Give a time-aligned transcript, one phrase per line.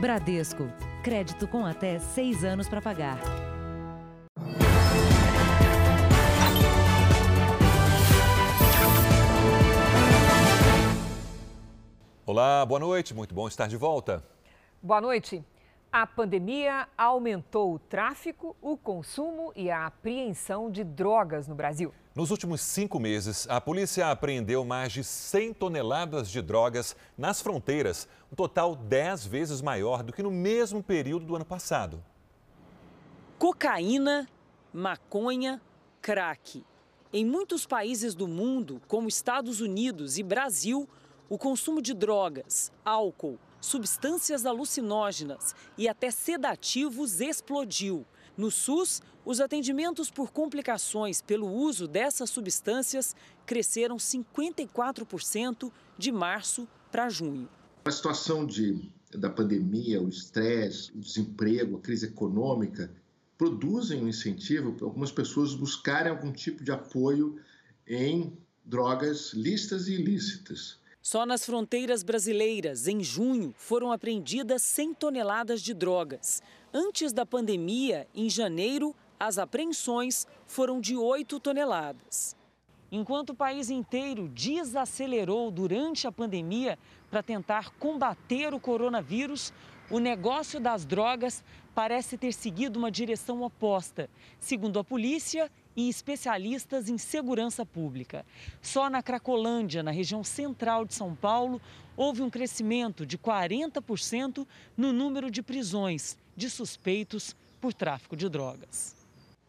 [0.00, 0.72] Bradesco.
[1.02, 3.18] Crédito com até seis anos para pagar.
[12.24, 13.12] Olá, boa noite.
[13.12, 14.22] Muito bom estar de volta.
[14.80, 15.42] Boa noite.
[15.90, 21.94] A pandemia aumentou o tráfico, o consumo e a apreensão de drogas no Brasil.
[22.14, 28.06] Nos últimos cinco meses, a polícia apreendeu mais de 100 toneladas de drogas nas fronteiras,
[28.30, 32.04] um total 10 vezes maior do que no mesmo período do ano passado.
[33.38, 34.28] Cocaína,
[34.70, 35.58] maconha,
[36.02, 36.62] crack.
[37.10, 40.86] Em muitos países do mundo, como Estados Unidos e Brasil,
[41.30, 48.06] o consumo de drogas, álcool, substâncias alucinógenas e até sedativos explodiu.
[48.36, 57.08] No SUS, os atendimentos por complicações pelo uso dessas substâncias cresceram 54% de março para
[57.08, 57.48] junho.
[57.84, 58.80] A situação de,
[59.10, 62.90] da pandemia, o estresse, o desemprego, a crise econômica,
[63.36, 67.40] produzem um incentivo para algumas pessoas buscarem algum tipo de apoio
[67.86, 70.78] em drogas listas e ilícitas.
[71.10, 76.42] Só nas fronteiras brasileiras, em junho, foram apreendidas 100 toneladas de drogas.
[76.70, 82.36] Antes da pandemia, em janeiro, as apreensões foram de 8 toneladas.
[82.92, 86.78] Enquanto o país inteiro desacelerou durante a pandemia
[87.10, 89.50] para tentar combater o coronavírus,
[89.90, 91.42] o negócio das drogas
[91.78, 94.10] parece ter seguido uma direção oposta.
[94.40, 98.26] Segundo a polícia, e especialistas em segurança pública.
[98.60, 101.62] Só na Cracolândia, na região central de São Paulo,
[101.96, 104.44] houve um crescimento de 40%
[104.76, 108.96] no número de prisões de suspeitos por tráfico de drogas.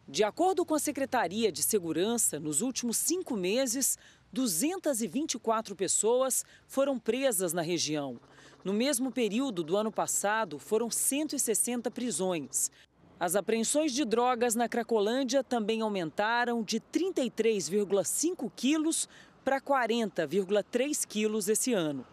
[0.06, 3.98] De acordo com a Secretaria de Segurança, nos últimos cinco meses,
[4.32, 8.20] 224 pessoas foram presas na região.
[8.62, 12.70] No mesmo período do ano passado, foram 160 prisões.
[13.18, 19.08] As apreensões de drogas na Cracolândia também aumentaram de 33,5 quilos
[19.42, 22.06] para 40,3 quilos esse ano.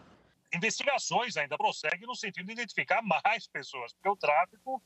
[0.54, 4.82] Investigações ainda prosseguem no sentido de identificar mais pessoas, porque o tráfico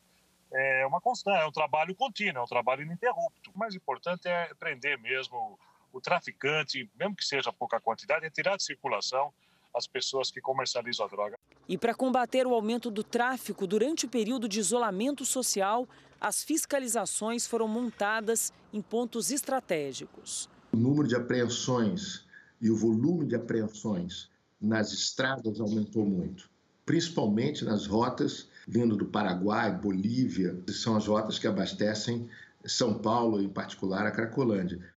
[0.52, 3.52] é uma constante, é um trabalho contínuo, é um trabalho ininterrupto.
[3.54, 5.56] O mais importante é prender mesmo
[5.92, 9.32] o traficante, mesmo que seja pouca quantidade, é tirar de circulação
[9.74, 11.38] as pessoas que comercializam a droga.
[11.68, 15.88] E para combater o aumento do tráfico durante o período de isolamento social,
[16.20, 20.48] as fiscalizações foram montadas em pontos estratégicos.
[20.72, 22.24] O número de apreensões
[22.60, 26.48] e o volume de apreensões nas estradas aumentou muito,
[26.86, 32.28] principalmente nas rotas vindo do Paraguai, Bolívia, que são as rotas que abastecem
[32.64, 34.92] São Paulo, em particular a Cracolândia.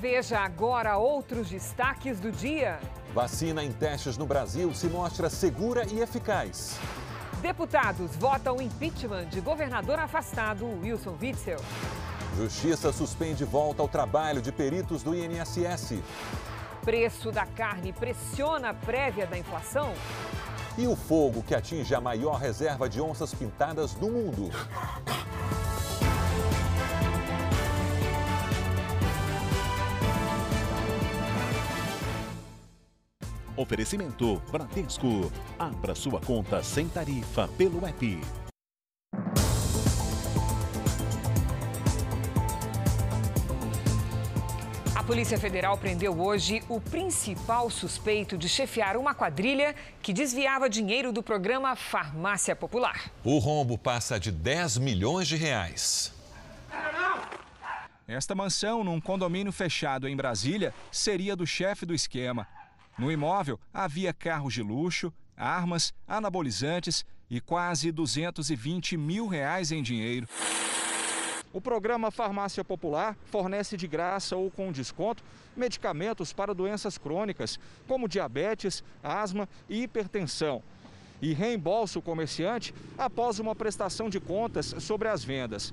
[0.00, 2.78] Veja agora outros destaques do dia.
[3.12, 6.78] Vacina em testes no Brasil se mostra segura e eficaz.
[7.42, 11.58] Deputados votam impeachment de governador afastado Wilson Witzel.
[12.36, 16.00] Justiça suspende volta ao trabalho de peritos do INSS.
[16.84, 19.92] Preço da carne pressiona a prévia da inflação.
[20.76, 24.48] E o fogo que atinge a maior reserva de onças pintadas do mundo.
[33.58, 35.32] Oferecimento Bradesco.
[35.58, 38.20] Abra sua conta sem tarifa pelo app.
[44.94, 51.12] A Polícia Federal prendeu hoje o principal suspeito de chefiar uma quadrilha que desviava dinheiro
[51.12, 53.10] do programa Farmácia Popular.
[53.24, 56.14] O rombo passa de 10 milhões de reais.
[58.06, 62.46] Esta mansão, num condomínio fechado em Brasília, seria do chefe do esquema.
[62.98, 70.26] No imóvel havia carros de luxo, armas, anabolizantes e quase 220 mil reais em dinheiro.
[71.52, 75.22] O programa Farmácia Popular fornece de graça ou com desconto
[75.56, 80.62] medicamentos para doenças crônicas, como diabetes, asma e hipertensão.
[81.22, 85.72] E reembolsa o comerciante após uma prestação de contas sobre as vendas.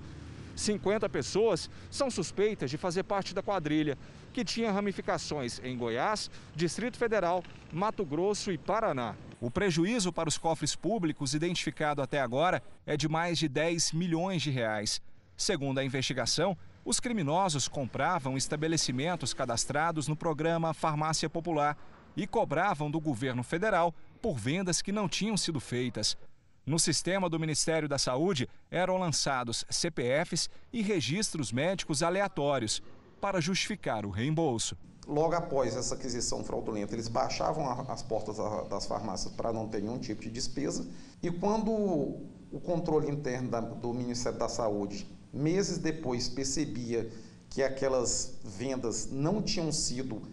[0.55, 3.97] 50 pessoas são suspeitas de fazer parte da quadrilha,
[4.33, 9.15] que tinha ramificações em Goiás, Distrito Federal, Mato Grosso e Paraná.
[9.39, 14.41] O prejuízo para os cofres públicos identificado até agora é de mais de 10 milhões
[14.41, 15.01] de reais.
[15.37, 21.77] Segundo a investigação, os criminosos compravam estabelecimentos cadastrados no programa Farmácia Popular
[22.15, 26.17] e cobravam do governo federal por vendas que não tinham sido feitas.
[26.65, 32.81] No sistema do Ministério da Saúde eram lançados CPFs e registros médicos aleatórios
[33.21, 34.75] para justificar o reembolso.
[35.07, 39.99] logo após essa aquisição fraudulenta, eles baixavam as portas das farmácias para não ter nenhum
[39.99, 40.87] tipo de despesa.
[41.21, 47.11] E quando o controle interno do Ministério da Saúde, meses depois, percebia
[47.47, 50.23] que aquelas vendas não tinham sido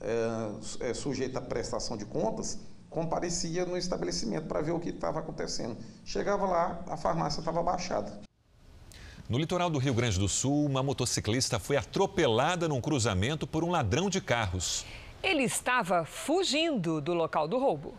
[0.00, 2.58] é, sujeitas à prestação de contas,
[2.90, 5.76] comparecia no estabelecimento para ver o que estava acontecendo.
[6.04, 8.20] Chegava lá, a farmácia estava baixada.
[9.28, 13.70] No litoral do Rio Grande do Sul, uma motociclista foi atropelada num cruzamento por um
[13.70, 14.86] ladrão de carros.
[15.22, 17.94] Ele estava fugindo do local do roubo.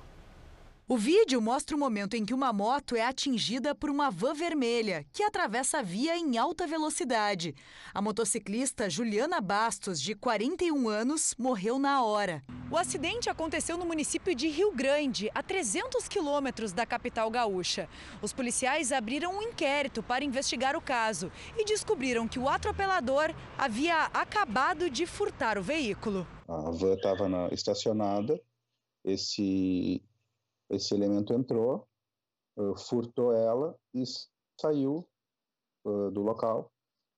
[0.91, 5.06] O vídeo mostra o momento em que uma moto é atingida por uma van vermelha
[5.13, 7.53] que atravessa a via em alta velocidade.
[7.94, 12.44] A motociclista Juliana Bastos, de 41 anos, morreu na hora.
[12.71, 17.88] O acidente aconteceu no município de Rio Grande, a 300 quilômetros da capital gaúcha.
[18.19, 24.06] Os policiais abriram um inquérito para investigar o caso e descobriram que o atropelador havia
[24.06, 26.25] acabado de furtar o veículo.
[26.47, 28.42] A van estava estacionada.
[29.06, 30.01] Esse
[30.69, 31.88] esse elemento entrou,
[32.57, 34.04] uh, furtou ela e
[34.60, 35.07] saiu
[35.86, 36.71] uh, do local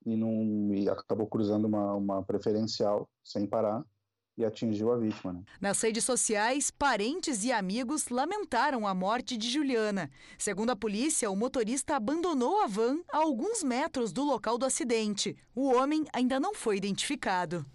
[0.06, 3.86] e, num, e acabou cruzando uma, uma preferencial sem parar
[4.38, 5.34] e atingiu a vítima.
[5.34, 5.44] Né?
[5.60, 10.10] Nas redes sociais, parentes e amigos lamentaram a morte de Juliana.
[10.38, 15.36] Segundo a polícia, o motorista abandonou a van a alguns metros do local do acidente.
[15.56, 17.66] O homem ainda não foi identificado.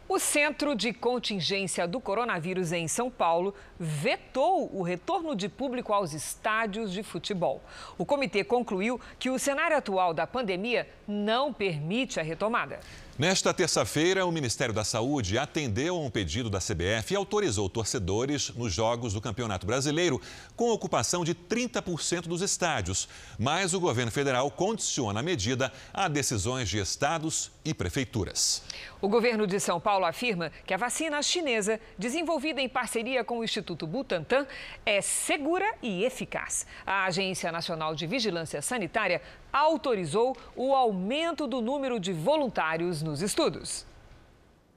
[0.07, 6.13] O Centro de Contingência do Coronavírus em São Paulo vetou o retorno de público aos
[6.13, 7.59] estádios de futebol.
[7.97, 12.79] O comitê concluiu que o cenário atual da pandemia não permite a retomada.
[13.17, 18.49] Nesta terça-feira, o Ministério da Saúde atendeu a um pedido da CBF e autorizou torcedores
[18.49, 20.19] nos jogos do Campeonato Brasileiro,
[20.53, 23.07] com ocupação de 30% dos estádios.
[23.39, 28.61] Mas o governo federal condiciona a medida a decisões de estados e prefeituras.
[29.01, 33.45] O governo de São Paulo afirma que a vacina chinesa, desenvolvida em parceria com o
[33.45, 34.45] Instituto Butantan,
[34.85, 36.65] é segura e eficaz.
[36.85, 39.21] A Agência Nacional de Vigilância Sanitária
[39.53, 43.85] autorizou o aumento do número de voluntários nos estudos.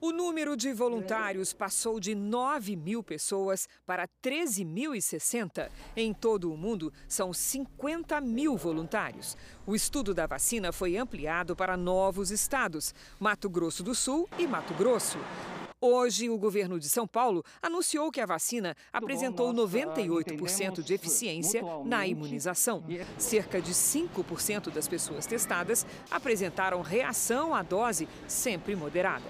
[0.01, 5.69] O número de voluntários passou de 9 mil pessoas para 13.060.
[5.97, 9.37] Em todo o mundo, são 50 mil voluntários.
[9.67, 14.73] O estudo da vacina foi ampliado para novos estados, Mato Grosso do Sul e Mato
[14.75, 15.19] Grosso.
[15.81, 22.05] Hoje, o governo de São Paulo anunciou que a vacina apresentou 98% de eficiência na
[22.05, 22.85] imunização.
[23.17, 29.25] Cerca de 5% das pessoas testadas apresentaram reação à dose sempre moderada.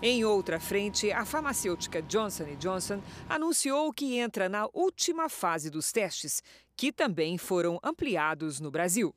[0.00, 6.42] Em outra frente, a farmacêutica Johnson Johnson anunciou que entra na última fase dos testes,
[6.74, 9.14] que também foram ampliados no Brasil.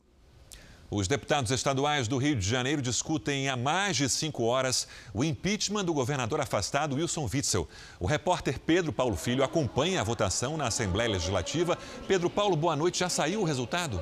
[0.95, 5.83] Os deputados estaduais do Rio de Janeiro discutem há mais de cinco horas o impeachment
[5.83, 7.67] do governador afastado Wilson Witzel.
[7.99, 11.79] O repórter Pedro Paulo Filho acompanha a votação na Assembleia Legislativa.
[12.07, 12.99] Pedro Paulo, boa noite.
[12.99, 13.99] Já saiu o resultado?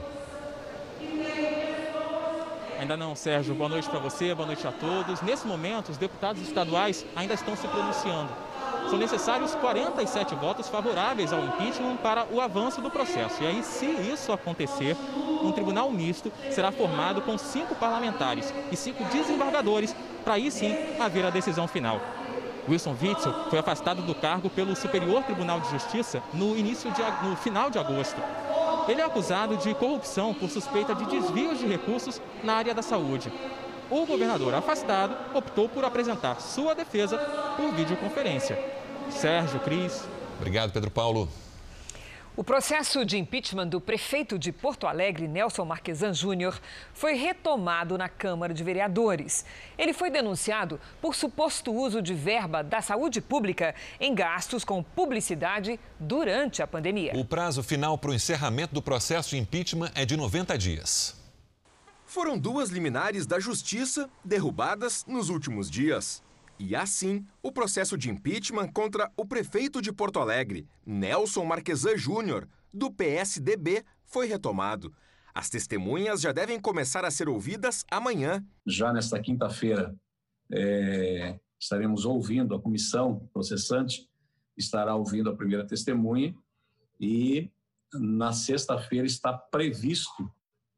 [2.78, 3.56] Ainda não, Sérgio.
[3.56, 5.22] Boa noite para você, boa noite a todos.
[5.22, 8.51] Nesse momento, os deputados estaduais ainda estão se pronunciando
[8.92, 13.42] são necessários 47 votos favoráveis ao impeachment para o avanço do processo.
[13.42, 14.98] E aí, se isso acontecer,
[15.42, 19.96] um tribunal misto será formado com cinco parlamentares e cinco desembargadores
[20.26, 22.02] para aí sim haver a decisão final.
[22.68, 27.38] Wilson Witzel foi afastado do cargo pelo Superior Tribunal de Justiça no, início de, no
[27.38, 28.22] final de agosto.
[28.90, 33.32] Ele é acusado de corrupção por suspeita de desvios de recursos na área da saúde.
[33.90, 37.18] O governador afastado optou por apresentar sua defesa
[37.56, 38.81] por videoconferência.
[39.12, 40.04] Sérgio, Cris.
[40.40, 41.30] Obrigado, Pedro Paulo.
[42.34, 46.60] O processo de impeachment do prefeito de Porto Alegre, Nelson Marquesan Júnior,
[46.94, 49.46] foi retomado na Câmara de Vereadores.
[49.78, 55.78] Ele foi denunciado por suposto uso de verba da saúde pública em gastos com publicidade
[56.00, 57.12] durante a pandemia.
[57.16, 61.20] O prazo final para o encerramento do processo de impeachment é de 90 dias.
[62.06, 66.24] Foram duas liminares da Justiça derrubadas nos últimos dias.
[66.62, 72.48] E assim, o processo de impeachment contra o prefeito de Porto Alegre, Nelson Marquesan Júnior,
[72.72, 74.94] do PSDB foi retomado.
[75.34, 78.46] As testemunhas já devem começar a ser ouvidas amanhã.
[78.64, 79.96] Já nesta quinta-feira,
[80.52, 84.08] é, estaremos ouvindo, a comissão processante
[84.56, 86.36] estará ouvindo a primeira testemunha
[87.00, 87.50] e
[87.92, 90.32] na sexta-feira está previsto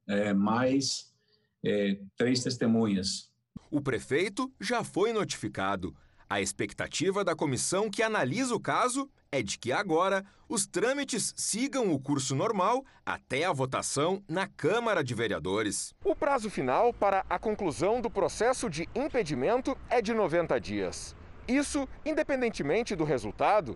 [0.08, 1.14] é, mais
[1.62, 3.33] é, três testemunhas.
[3.74, 5.96] O prefeito já foi notificado.
[6.30, 11.92] A expectativa da comissão que analisa o caso é de que agora os trâmites sigam
[11.92, 15.92] o curso normal até a votação na Câmara de Vereadores.
[16.06, 21.16] O prazo final para a conclusão do processo de impedimento é de 90 dias.
[21.48, 23.76] Isso independentemente do resultado.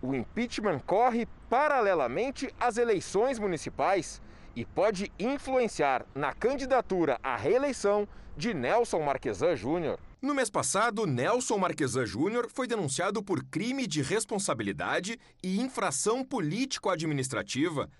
[0.00, 4.22] O impeachment corre paralelamente às eleições municipais
[4.56, 8.06] e pode influenciar na candidatura à reeleição
[8.36, 9.98] de Nelson Marquesan Júnior.
[10.20, 17.90] No mês passado, Nelson Marquesan Júnior foi denunciado por crime de responsabilidade e infração político-administrativa.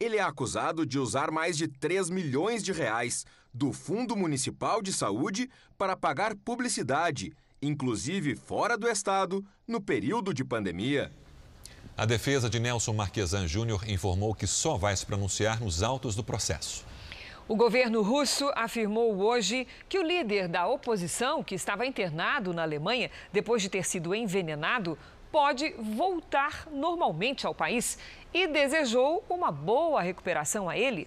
[0.00, 4.92] Ele é acusado de usar mais de 3 milhões de reais do Fundo Municipal de
[4.92, 11.12] Saúde para pagar publicidade, inclusive fora do estado, no período de pandemia.
[11.96, 16.24] A defesa de Nelson Marquesan Júnior informou que só vai se pronunciar nos autos do
[16.24, 16.84] processo.
[17.46, 23.12] O governo russo afirmou hoje que o líder da oposição, que estava internado na Alemanha
[23.32, 24.98] depois de ter sido envenenado,
[25.30, 27.96] pode voltar normalmente ao país
[28.32, 31.06] e desejou uma boa recuperação a ele.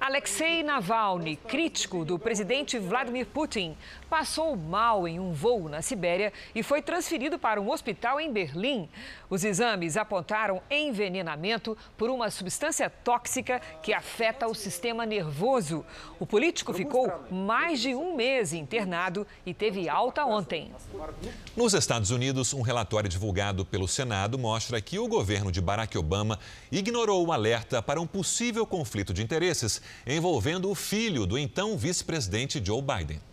[0.00, 3.76] Alexei Navalny, crítico do presidente Vladimir Putin,
[4.08, 8.88] passou mal em um voo na Sibéria e foi transferido para um hospital em Berlim.
[9.30, 15.84] Os exames apontaram envenenamento por uma substância tóxica que afeta o sistema nervoso.
[16.18, 20.72] O político ficou mais de um mês internado e teve alta ontem.
[21.56, 26.38] Nos Estados Unidos, um relatório divulgado pelo Senado mostra que o governo de Barack Obama
[26.72, 32.62] ignorou o alerta para um possível conflito de interesses envolvendo o filho do então vice-presidente
[32.64, 33.27] Joe Biden.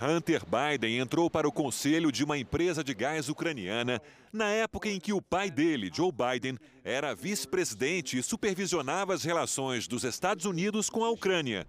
[0.00, 4.00] Hunter Biden entrou para o conselho de uma empresa de gás ucraniana
[4.32, 9.88] na época em que o pai dele, Joe Biden, era vice-presidente e supervisionava as relações
[9.88, 11.66] dos Estados Unidos com a Ucrânia.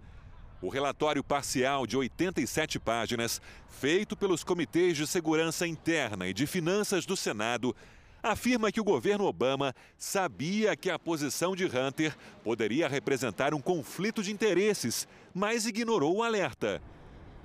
[0.62, 7.04] O relatório parcial de 87 páginas, feito pelos comitês de segurança interna e de finanças
[7.04, 7.74] do Senado,
[8.22, 14.22] afirma que o governo Obama sabia que a posição de Hunter poderia representar um conflito
[14.22, 16.80] de interesses, mas ignorou o alerta.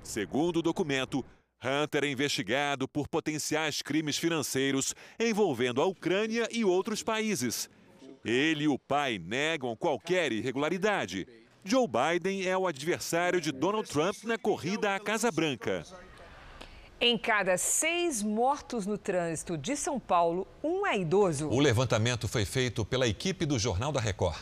[0.06, 1.26] Segundo o documento,
[1.62, 7.68] Hunter é investigado por potenciais crimes financeiros envolvendo a Ucrânia e outros países.
[8.24, 11.28] Ele e o pai negam qualquer irregularidade.
[11.64, 15.84] Joe Biden é o adversário de Donald Trump na corrida à Casa Branca.
[17.02, 21.50] Em cada seis mortos no trânsito de São Paulo, um é idoso.
[21.50, 24.38] O levantamento foi feito pela equipe do Jornal da Record.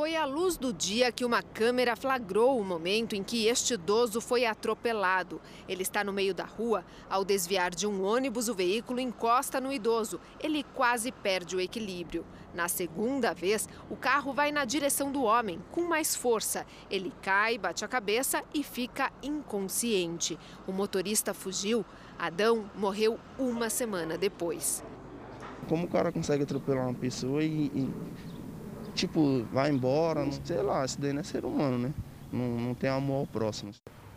[0.00, 4.18] Foi à luz do dia que uma câmera flagrou o momento em que este idoso
[4.18, 5.38] foi atropelado.
[5.68, 6.86] Ele está no meio da rua.
[7.10, 10.18] Ao desviar de um ônibus, o veículo encosta no idoso.
[10.42, 12.24] Ele quase perde o equilíbrio.
[12.54, 16.64] Na segunda vez, o carro vai na direção do homem, com mais força.
[16.90, 20.38] Ele cai, bate a cabeça e fica inconsciente.
[20.66, 21.84] O motorista fugiu.
[22.18, 24.82] Adão morreu uma semana depois.
[25.68, 28.29] Como o cara consegue atropelar uma pessoa e, e
[29.00, 31.92] tipo, vai embora, não, sei lá, isso daí não é ser humano, né?
[32.30, 33.72] Não, não tem amor ao próximo.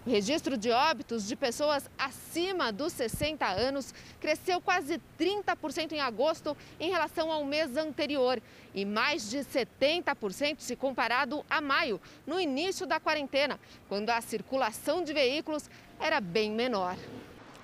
[0.06, 6.58] O registro de óbitos de pessoas acima dos 60 anos cresceu quase 30% em agosto
[6.78, 8.42] em relação ao mês anterior
[8.76, 15.02] e mais de 70% se comparado a maio, no início da quarentena, quando a circulação
[15.02, 15.70] de veículos
[16.02, 16.98] era bem menor.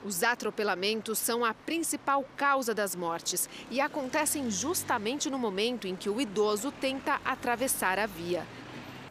[0.03, 6.09] Os atropelamentos são a principal causa das mortes e acontecem justamente no momento em que
[6.09, 8.47] o idoso tenta atravessar a via.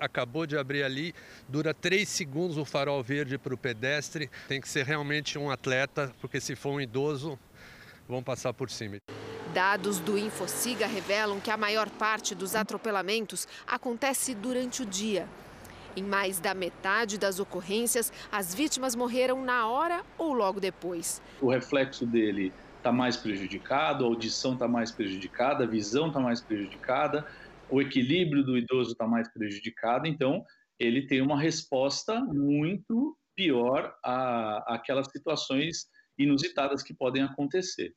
[0.01, 1.15] Acabou de abrir ali,
[1.47, 4.31] dura três segundos o farol verde para o pedestre.
[4.47, 7.39] Tem que ser realmente um atleta, porque se for um idoso,
[8.09, 8.97] vão passar por cima.
[9.53, 15.29] Dados do Infociga revelam que a maior parte dos atropelamentos acontece durante o dia.
[15.99, 21.21] Em mais da metade das ocorrências, as vítimas morreram na hora ou logo depois.
[21.41, 26.41] O reflexo dele está mais prejudicado, a audição está mais prejudicada, a visão está mais
[26.41, 27.27] prejudicada,
[27.69, 30.45] o equilíbrio do idoso está mais prejudicado, então
[30.79, 37.93] ele tem uma resposta muito pior a aquelas situações inusitadas que podem acontecer.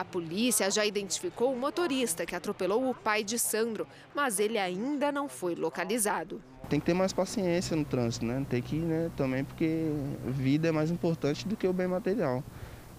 [0.00, 5.12] A polícia já identificou o motorista que atropelou o pai de Sandro, mas ele ainda
[5.12, 6.40] não foi localizado.
[6.70, 8.42] Tem que ter mais paciência no trânsito, né?
[8.48, 9.92] Tem que né, também, porque
[10.24, 12.42] vida é mais importante do que o bem material.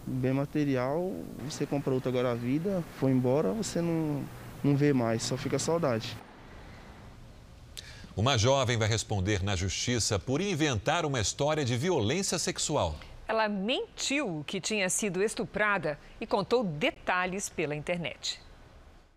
[0.07, 1.11] O bem material,
[1.43, 4.23] você comprou outra agora a vida, foi embora, você não,
[4.63, 6.15] não vê mais, só fica saudade.
[8.15, 12.95] Uma jovem vai responder na justiça por inventar uma história de violência sexual.
[13.31, 18.41] Ela mentiu que tinha sido estuprada e contou detalhes pela internet.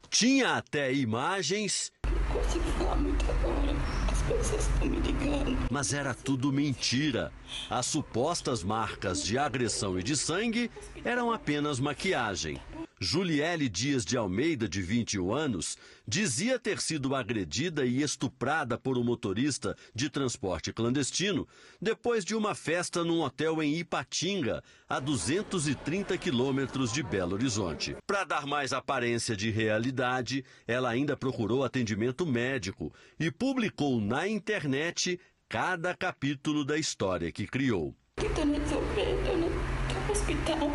[0.08, 1.90] Tinha até imagens.
[2.06, 3.72] Não consigo falar muito agora.
[4.08, 5.58] As pessoas estão me ligando.
[5.68, 7.32] Mas era tudo mentira.
[7.68, 10.70] As supostas marcas de agressão e de sangue
[11.04, 12.60] eram apenas maquiagem.
[13.04, 15.76] Juliele Dias de Almeida, de 21 anos,
[16.08, 21.46] dizia ter sido agredida e estuprada por um motorista de transporte clandestino
[21.78, 27.94] depois de uma festa num hotel em Ipatinga, a 230 quilômetros de Belo Horizonte.
[28.06, 35.20] Para dar mais aparência de realidade, ela ainda procurou atendimento médico e publicou na internet
[35.46, 37.94] cada capítulo da história que criou.
[38.16, 40.68] Não tô no hospital.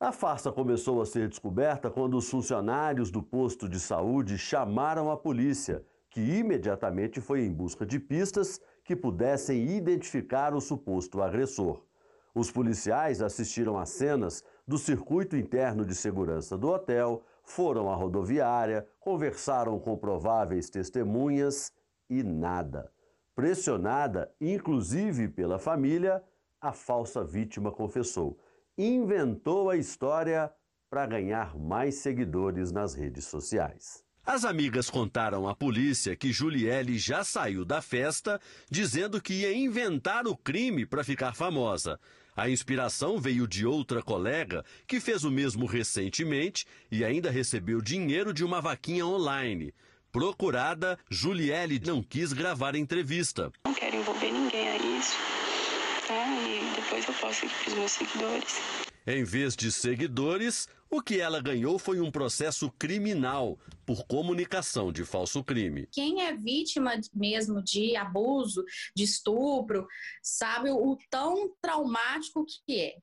[0.00, 5.16] A farsa começou a ser descoberta quando os funcionários do posto de saúde chamaram a
[5.16, 11.82] polícia, que imediatamente foi em busca de pistas que pudessem identificar o suposto agressor.
[12.34, 18.86] Os policiais assistiram às cenas do circuito interno de segurança do hotel, foram à rodoviária,
[19.00, 21.72] conversaram com prováveis testemunhas
[22.10, 22.90] e nada.
[23.34, 26.22] Pressionada, inclusive pela família,
[26.60, 28.38] a falsa vítima confessou
[28.76, 30.50] inventou a história
[30.90, 34.04] para ganhar mais seguidores nas redes sociais.
[34.24, 40.26] As amigas contaram à polícia que Juliele já saiu da festa dizendo que ia inventar
[40.26, 41.98] o crime para ficar famosa.
[42.36, 48.34] A inspiração veio de outra colega que fez o mesmo recentemente e ainda recebeu dinheiro
[48.34, 49.72] de uma vaquinha online.
[50.10, 53.52] Procurada, Juliele não quis gravar a entrevista.
[53.64, 55.35] Não quero envolver ninguém a isso.
[56.08, 56.60] Né?
[56.72, 58.60] E depois eu posto aqui para os meus seguidores.
[59.06, 65.04] Em vez de seguidores, o que ela ganhou foi um processo criminal por comunicação de
[65.04, 65.88] falso crime.
[65.92, 69.86] Quem é vítima mesmo de abuso, de estupro,
[70.22, 72.96] sabe o tão traumático que é.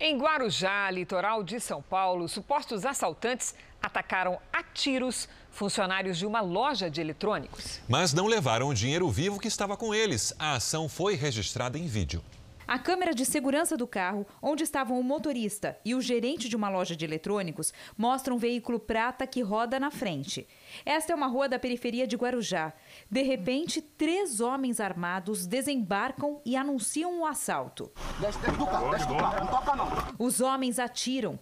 [0.00, 6.90] Em Guarujá, litoral de São Paulo, supostos assaltantes atacaram a tiros funcionários de uma loja
[6.90, 7.80] de eletrônicos.
[7.88, 10.34] Mas não levaram o dinheiro vivo que estava com eles.
[10.38, 12.22] A ação foi registrada em vídeo.
[12.66, 16.70] A câmera de segurança do carro, onde estavam o motorista e o gerente de uma
[16.70, 20.48] loja de eletrônicos, mostra um veículo prata que roda na frente.
[20.84, 22.72] Esta é uma rua da periferia de Guarujá.
[23.10, 27.92] De repente, três homens armados desembarcam e anunciam o um assalto.
[28.18, 29.88] Desce, desce do carro, desce do carro, não toca não.
[30.18, 31.38] Os homens atiram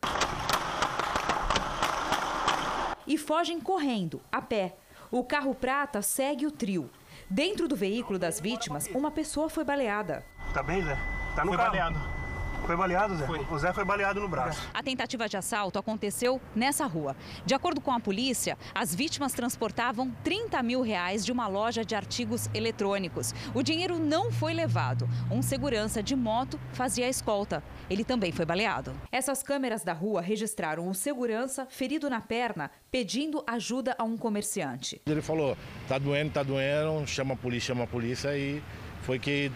[3.07, 4.77] e fogem correndo, a pé.
[5.11, 6.91] O carro prata segue o trio.
[7.29, 10.25] Dentro do veículo das vítimas, uma pessoa foi baleada.
[10.55, 10.97] Tá bem, Zé?
[11.35, 11.71] Tá no foi carro.
[11.71, 12.22] baleado.
[12.67, 13.27] Foi baleado, Zé?
[13.27, 13.47] Foi.
[13.51, 14.69] O Zé foi baleado no braço.
[14.73, 17.17] A tentativa de assalto aconteceu nessa rua.
[17.45, 21.95] De acordo com a polícia, as vítimas transportavam 30 mil reais de uma loja de
[21.95, 23.35] artigos eletrônicos.
[23.53, 25.09] O dinheiro não foi levado.
[25.31, 27.63] Um segurança de moto fazia a escolta.
[27.91, 28.93] Ele também foi baleado.
[29.11, 35.01] Essas câmeras da rua registraram o segurança ferido na perna pedindo ajuda a um comerciante.
[35.07, 35.57] Ele falou:
[35.89, 38.63] tá doendo, tá doendo, chama a polícia, chama a polícia e
[39.03, 39.51] foi que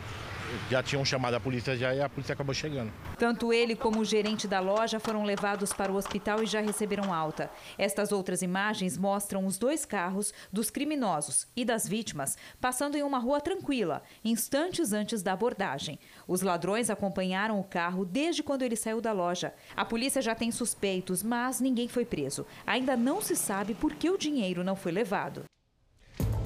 [0.70, 2.92] já tinham chamado a polícia já e a polícia acabou chegando.
[3.18, 7.12] Tanto ele como o gerente da loja foram levados para o hospital e já receberam
[7.12, 7.50] alta.
[7.78, 13.18] Estas outras imagens mostram os dois carros dos criminosos e das vítimas passando em uma
[13.18, 15.98] rua tranquila, instantes antes da abordagem.
[16.26, 19.54] Os ladrões acompanharam o carro desde quando ele saiu da loja.
[19.76, 22.46] A polícia já tem suspeitos, mas ninguém foi preso.
[22.66, 25.44] Ainda não se sabe por que o dinheiro não foi levado.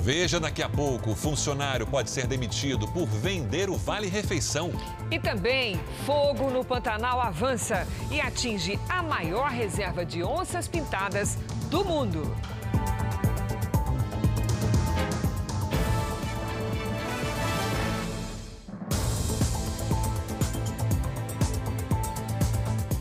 [0.02, 4.72] Veja daqui a pouco, o funcionário pode ser demitido por vender o Vale Refeição.
[5.10, 11.36] E também, fogo no Pantanal avança e atinge a maior reserva de onças pintadas
[11.70, 12.34] do mundo.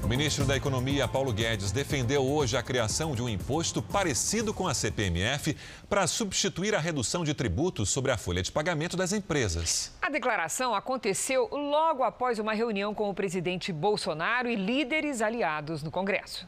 [0.09, 4.73] Ministro da Economia, Paulo Guedes, defendeu hoje a criação de um imposto parecido com a
[4.73, 5.55] CPMF
[5.87, 9.95] para substituir a redução de tributos sobre a folha de pagamento das empresas.
[10.01, 15.91] A declaração aconteceu logo após uma reunião com o presidente Bolsonaro e líderes aliados no
[15.91, 16.47] Congresso.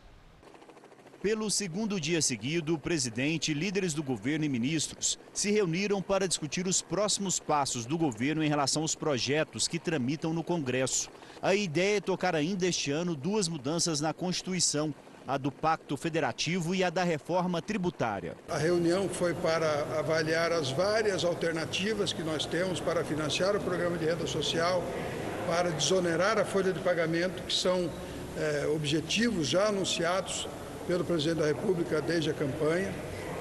[1.22, 6.66] Pelo segundo dia seguido, o presidente, líderes do governo e ministros se reuniram para discutir
[6.66, 11.12] os próximos passos do governo em relação aos projetos que tramitam no Congresso.
[11.40, 14.96] A ideia é tocar ainda este ano duas mudanças na Constituição,
[15.28, 18.36] a do Pacto Federativo e a da reforma tributária.
[18.50, 23.96] A reunião foi para avaliar as várias alternativas que nós temos para financiar o programa
[23.96, 24.84] de renda social,
[25.46, 27.92] para desonerar a folha de pagamento, que são
[28.36, 30.48] é, objetivos já anunciados
[30.88, 32.92] pelo presidente da República desde a campanha.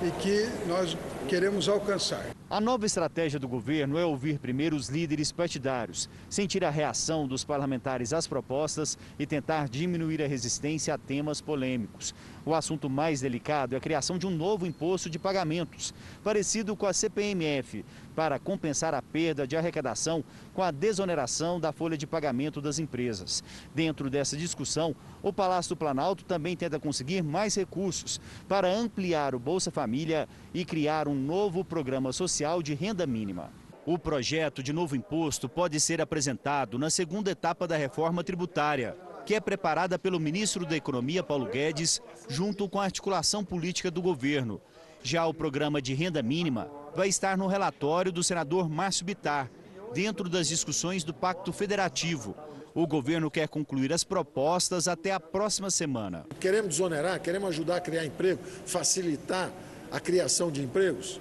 [0.03, 0.97] e que nós
[1.29, 2.25] queremos alcançar.
[2.49, 7.45] A nova estratégia do governo é ouvir primeiro os líderes partidários, sentir a reação dos
[7.45, 12.15] parlamentares às propostas e tentar diminuir a resistência a temas polêmicos.
[12.45, 16.87] O assunto mais delicado é a criação de um novo imposto de pagamentos, parecido com
[16.87, 22.61] a CPMF, para compensar a perda de arrecadação com a desoneração da folha de pagamento
[22.61, 23.43] das empresas.
[23.75, 29.39] Dentro dessa discussão, o Palácio do Planalto também tenta conseguir mais recursos para ampliar o
[29.39, 33.51] Bolsa Família e criar um novo programa social de renda mínima.
[33.87, 39.35] O projeto de novo imposto pode ser apresentado na segunda etapa da reforma tributária que
[39.35, 44.61] é preparada pelo ministro da Economia, Paulo Guedes, junto com a articulação política do governo.
[45.03, 49.51] Já o programa de renda mínima vai estar no relatório do senador Márcio Bitar,
[49.95, 52.35] dentro das discussões do Pacto Federativo.
[52.75, 56.27] O governo quer concluir as propostas até a próxima semana.
[56.39, 59.51] Queremos desonerar, queremos ajudar a criar emprego, facilitar
[59.91, 61.21] a criação de empregos.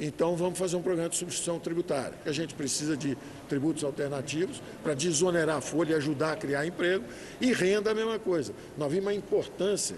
[0.00, 2.14] Então vamos fazer um programa de substituição tributária.
[2.24, 7.04] A gente precisa de tributos alternativos para desonerar a folha e ajudar a criar emprego.
[7.40, 8.54] E renda a mesma coisa.
[8.78, 9.96] Nós vimos a importância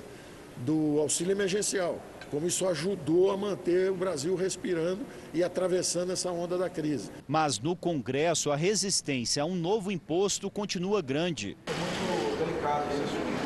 [0.56, 6.56] do auxílio emergencial, como isso ajudou a manter o Brasil respirando e atravessando essa onda
[6.56, 7.10] da crise.
[7.26, 11.56] Mas no Congresso a resistência a um novo imposto continua grande.
[11.66, 13.40] É muito delicado esse assunto.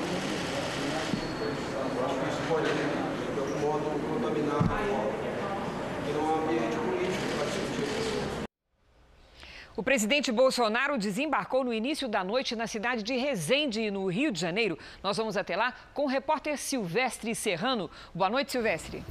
[1.96, 4.74] Eu acho que isso pode, de algum modo, contaminar
[9.76, 14.38] O presidente Bolsonaro desembarcou no início da noite na cidade de Resende, no Rio de
[14.38, 14.78] Janeiro.
[15.02, 17.90] Nós vamos até lá com o repórter Silvestre Serrano.
[18.14, 19.02] Boa noite, Silvestre.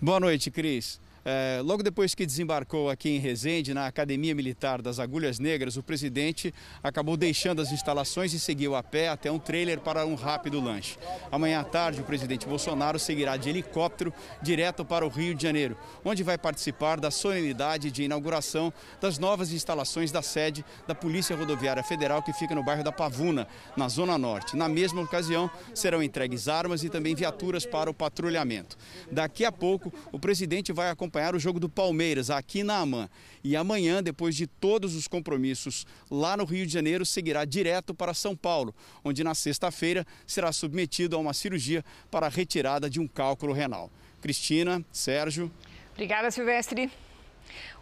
[0.00, 1.00] Boa noite, Cris.
[1.24, 5.82] É, logo depois que desembarcou aqui em Resende, na Academia Militar das Agulhas Negras, o
[5.82, 6.52] presidente
[6.82, 10.96] acabou deixando as instalações e seguiu a pé até um trailer para um rápido lanche.
[11.30, 15.76] Amanhã à tarde, o presidente Bolsonaro seguirá de helicóptero direto para o Rio de Janeiro,
[16.04, 21.82] onde vai participar da solenidade de inauguração das novas instalações da sede da Polícia Rodoviária
[21.82, 24.56] Federal, que fica no bairro da Pavuna, na Zona Norte.
[24.56, 28.76] Na mesma ocasião, serão entregues armas e também viaturas para o patrulhamento.
[29.10, 33.08] Daqui a pouco, o presidente vai acompanhar acompanhar o jogo do Palmeiras aqui na Amã.
[33.42, 38.14] E amanhã, depois de todos os compromissos lá no Rio de Janeiro, seguirá direto para
[38.14, 38.72] São Paulo,
[39.04, 43.90] onde na sexta-feira será submetido a uma cirurgia para a retirada de um cálculo renal.
[44.22, 45.50] Cristina, Sérgio.
[45.94, 46.88] Obrigada, Silvestre.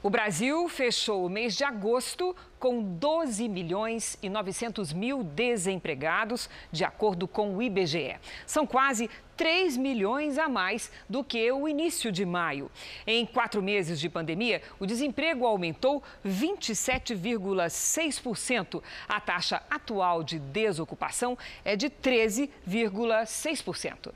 [0.02, 6.84] O Brasil fechou o mês de agosto com 12 milhões e 900 mil desempregados, de
[6.84, 8.16] acordo com o IBGE.
[8.46, 12.70] São quase 3 milhões a mais do que o início de maio.
[13.06, 18.82] Em quatro meses de pandemia, o desemprego aumentou 27,6%.
[19.08, 24.12] A taxa atual de desocupação é de 13,6%.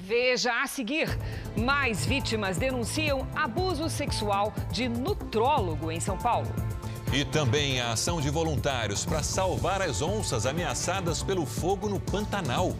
[0.00, 1.06] Veja a seguir:
[1.56, 6.52] mais vítimas denunciam abuso sexual de nutrólogo em São Paulo.
[7.12, 12.74] E também a ação de voluntários para salvar as onças ameaçadas pelo fogo no Pantanal.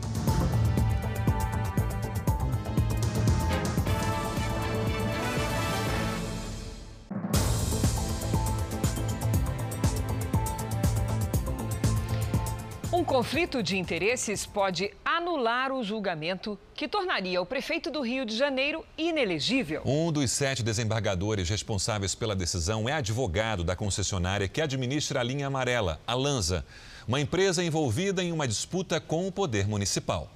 [13.02, 18.36] Um conflito de interesses pode anular o julgamento que tornaria o prefeito do Rio de
[18.36, 19.82] Janeiro inelegível.
[19.84, 25.48] Um dos sete desembargadores responsáveis pela decisão é advogado da concessionária que administra a linha
[25.48, 26.64] amarela, a Lanza,
[27.08, 30.30] uma empresa envolvida em uma disputa com o poder municipal.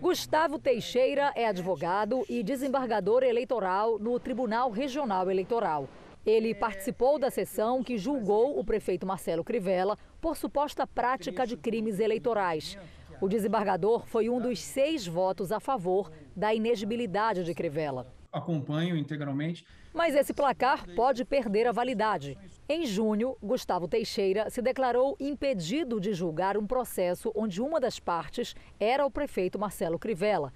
[0.00, 5.90] Gustavo Teixeira é advogado e desembargador eleitoral no Tribunal Regional Eleitoral.
[6.24, 11.98] Ele participou da sessão que julgou o prefeito Marcelo Crivella por suposta prática de crimes
[11.98, 12.76] eleitorais.
[13.20, 18.06] O desembargador foi um dos seis votos a favor da inegibilidade de Crivella.
[18.32, 19.64] Acompanho integralmente.
[19.92, 22.38] Mas esse placar pode perder a validade.
[22.68, 28.54] Em junho, Gustavo Teixeira se declarou impedido de julgar um processo onde uma das partes
[28.78, 30.52] era o prefeito Marcelo Crivella.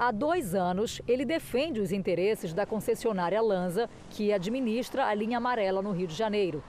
[0.00, 5.82] Há dois anos, ele defende os interesses da concessionária Lanza, que administra a linha amarela
[5.82, 6.62] no Rio de Janeiro.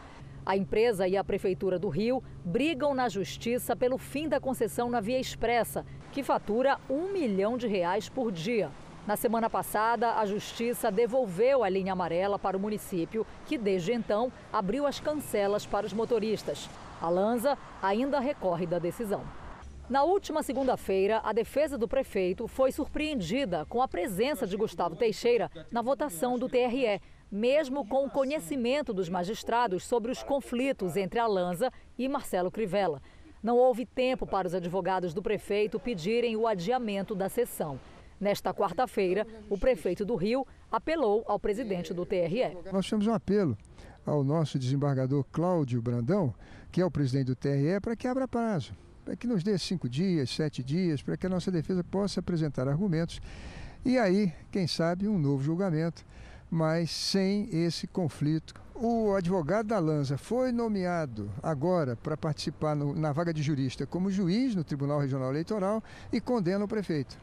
[0.43, 4.99] A empresa e a Prefeitura do Rio brigam na justiça pelo fim da concessão na
[4.99, 8.71] Via Expressa, que fatura um milhão de reais por dia.
[9.05, 14.31] Na semana passada, a Justiça devolveu a linha amarela para o município, que desde então
[14.51, 16.67] abriu as cancelas para os motoristas.
[16.99, 19.21] A Lanza ainda recorre da decisão.
[19.89, 25.49] Na última segunda-feira, a defesa do prefeito foi surpreendida com a presença de Gustavo Teixeira
[25.71, 31.25] na votação do TRE, mesmo com o conhecimento dos magistrados sobre os conflitos entre a
[31.25, 33.01] Lanza e Marcelo Crivella.
[33.41, 37.79] Não houve tempo para os advogados do prefeito pedirem o adiamento da sessão.
[38.19, 42.55] Nesta quarta-feira, o prefeito do Rio apelou ao presidente do TRE.
[42.71, 43.57] Nós fizemos um apelo
[44.05, 46.31] ao nosso desembargador Cláudio Brandão,
[46.71, 48.73] que é o presidente do TRE, para que abra prazo,
[49.09, 52.67] para que nos dê cinco dias, sete dias, para que a nossa defesa possa apresentar
[52.67, 53.19] argumentos
[53.83, 56.05] e aí, quem sabe, um novo julgamento,
[56.47, 58.53] mas sem esse conflito.
[58.75, 64.11] O advogado da Lanza foi nomeado agora para participar no, na vaga de jurista como
[64.11, 67.17] juiz no Tribunal Regional Eleitoral e condena o prefeito.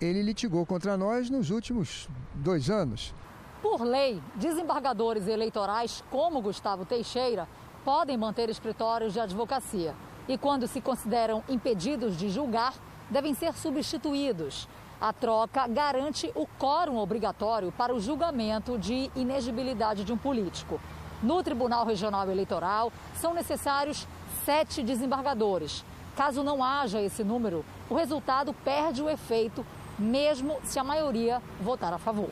[0.00, 3.14] Ele litigou contra nós nos últimos dois anos.
[3.62, 7.46] Por lei, desembargadores eleitorais como Gustavo Teixeira
[7.84, 9.94] podem manter escritórios de advocacia
[10.28, 12.74] e, quando se consideram impedidos de julgar,
[13.10, 14.68] devem ser substituídos.
[15.00, 20.80] A troca garante o quórum obrigatório para o julgamento de inegibilidade de um político.
[21.22, 24.06] No Tribunal Regional Eleitoral, são necessários
[24.44, 25.84] sete desembargadores.
[26.16, 29.64] Caso não haja esse número, o resultado perde o efeito,
[29.98, 32.30] mesmo se a maioria votar a favor.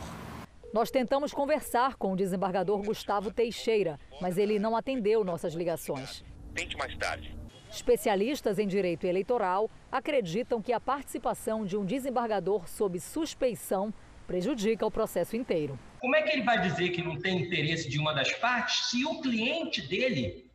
[0.72, 6.24] Nós tentamos conversar com o desembargador Gustavo Teixeira, mas ele não atendeu nossas ligações.
[6.54, 7.39] Tente mais tarde.
[7.70, 13.94] Especialistas em direito eleitoral acreditam que a participação de um desembargador sob suspeição
[14.26, 15.78] prejudica o processo inteiro.
[16.00, 19.04] Como é que ele vai dizer que não tem interesse de uma das partes se
[19.04, 20.50] o cliente dele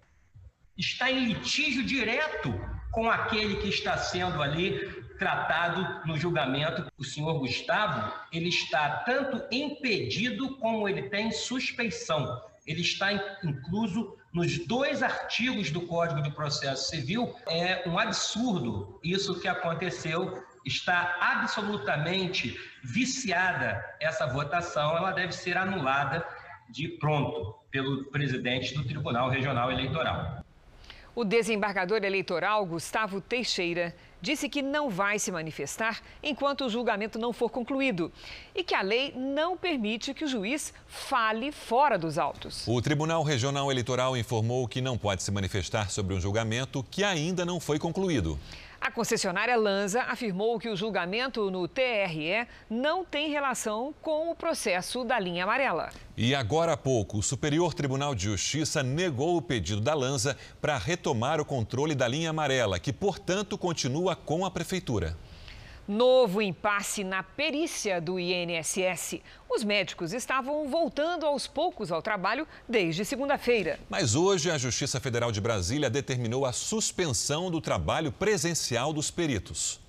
[0.78, 2.54] está em litígio direto
[2.92, 4.78] com aquele que está sendo ali
[5.18, 6.92] tratado no julgamento?
[6.98, 12.42] O senhor Gustavo, ele está tanto impedido como ele tem suspeição.
[12.66, 19.40] Ele está incluso nos dois artigos do Código de Processo Civil, é um absurdo isso
[19.40, 20.44] que aconteceu.
[20.66, 26.26] Está absolutamente viciada essa votação, ela deve ser anulada
[26.70, 30.44] de pronto pelo presidente do Tribunal Regional Eleitoral.
[31.14, 33.96] O desembargador eleitoral Gustavo Teixeira
[34.26, 38.12] disse que não vai se manifestar enquanto o julgamento não for concluído
[38.56, 42.68] e que a lei não permite que o juiz fale fora dos autos.
[42.68, 47.46] O Tribunal Regional Eleitoral informou que não pode se manifestar sobre um julgamento que ainda
[47.46, 48.40] não foi concluído.
[48.86, 55.04] A concessionária Lanza afirmou que o julgamento no TRE não tem relação com o processo
[55.04, 55.90] da linha amarela.
[56.16, 60.78] E agora há pouco, o Superior Tribunal de Justiça negou o pedido da Lanza para
[60.78, 65.18] retomar o controle da linha amarela, que, portanto, continua com a Prefeitura.
[65.88, 69.22] Novo impasse na perícia do INSS.
[69.48, 73.80] Os médicos estavam voltando aos poucos ao trabalho desde segunda-feira.
[73.88, 79.80] Mas hoje a Justiça Federal de Brasília determinou a suspensão do trabalho presencial dos peritos.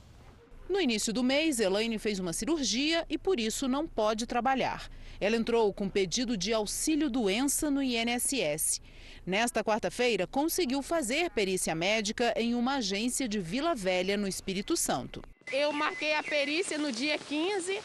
[0.69, 4.91] No início do mês, Elaine fez uma cirurgia e por isso não pode trabalhar.
[5.19, 8.83] Ela entrou com pedido de auxílio-doença no INSS.
[9.25, 15.23] Nesta quarta-feira, conseguiu fazer perícia médica em uma agência de Vila Velha, no Espírito Santo.
[15.53, 17.81] Eu marquei a perícia no dia 15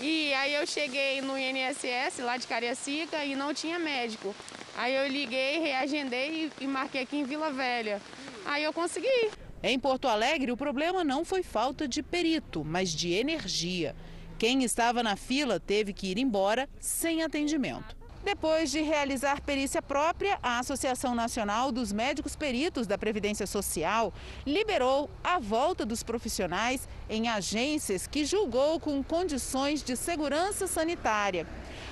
[0.00, 4.34] e aí eu cheguei no INSS lá de Cariacica e não tinha médico.
[4.74, 8.00] Aí eu liguei, reagendei e marquei aqui em Vila Velha.
[8.46, 9.30] Aí eu consegui.
[9.62, 13.94] Em Porto Alegre, o problema não foi falta de perito, mas de energia.
[14.38, 17.94] Quem estava na fila teve que ir embora sem atendimento.
[18.24, 24.14] Depois de realizar perícia própria, a Associação Nacional dos Médicos Peritos da Previdência Social
[24.46, 31.46] liberou a volta dos profissionais em agências que julgou com condições de segurança sanitária.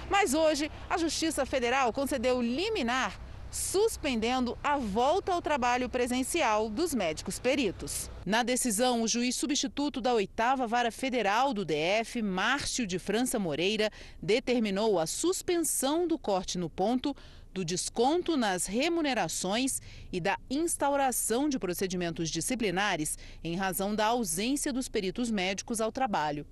[0.08, 3.12] Mas hoje, a Justiça Federal concedeu liminar
[3.52, 8.10] suspendendo a volta ao trabalho presencial dos médicos peritos.
[8.24, 13.90] Na decisão, o juiz substituto da oitava vara federal do DF, Márcio de França Moreira,
[14.22, 17.14] determinou a suspensão do corte no ponto
[17.52, 24.88] do desconto nas remunerações e da instauração de procedimentos disciplinares em razão da ausência dos
[24.88, 26.46] peritos médicos ao trabalho.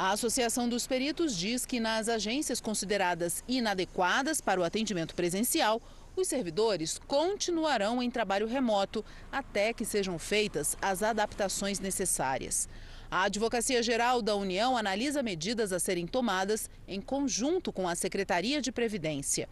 [0.00, 5.82] A Associação dos Peritos diz que nas agências consideradas inadequadas para o atendimento presencial,
[6.20, 12.68] os servidores continuarão em trabalho remoto até que sejam feitas as adaptações necessárias.
[13.10, 18.60] A Advocacia Geral da União analisa medidas a serem tomadas em conjunto com a Secretaria
[18.60, 19.48] de Previdência.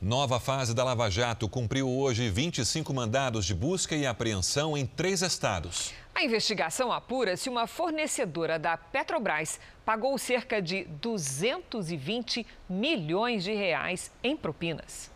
[0.00, 5.22] Nova fase da Lava Jato cumpriu hoje 25 mandados de busca e apreensão em três
[5.22, 5.94] estados.
[6.14, 14.10] A investigação apura se uma fornecedora da Petrobras pagou cerca de 220 milhões de reais
[14.22, 15.13] em propinas.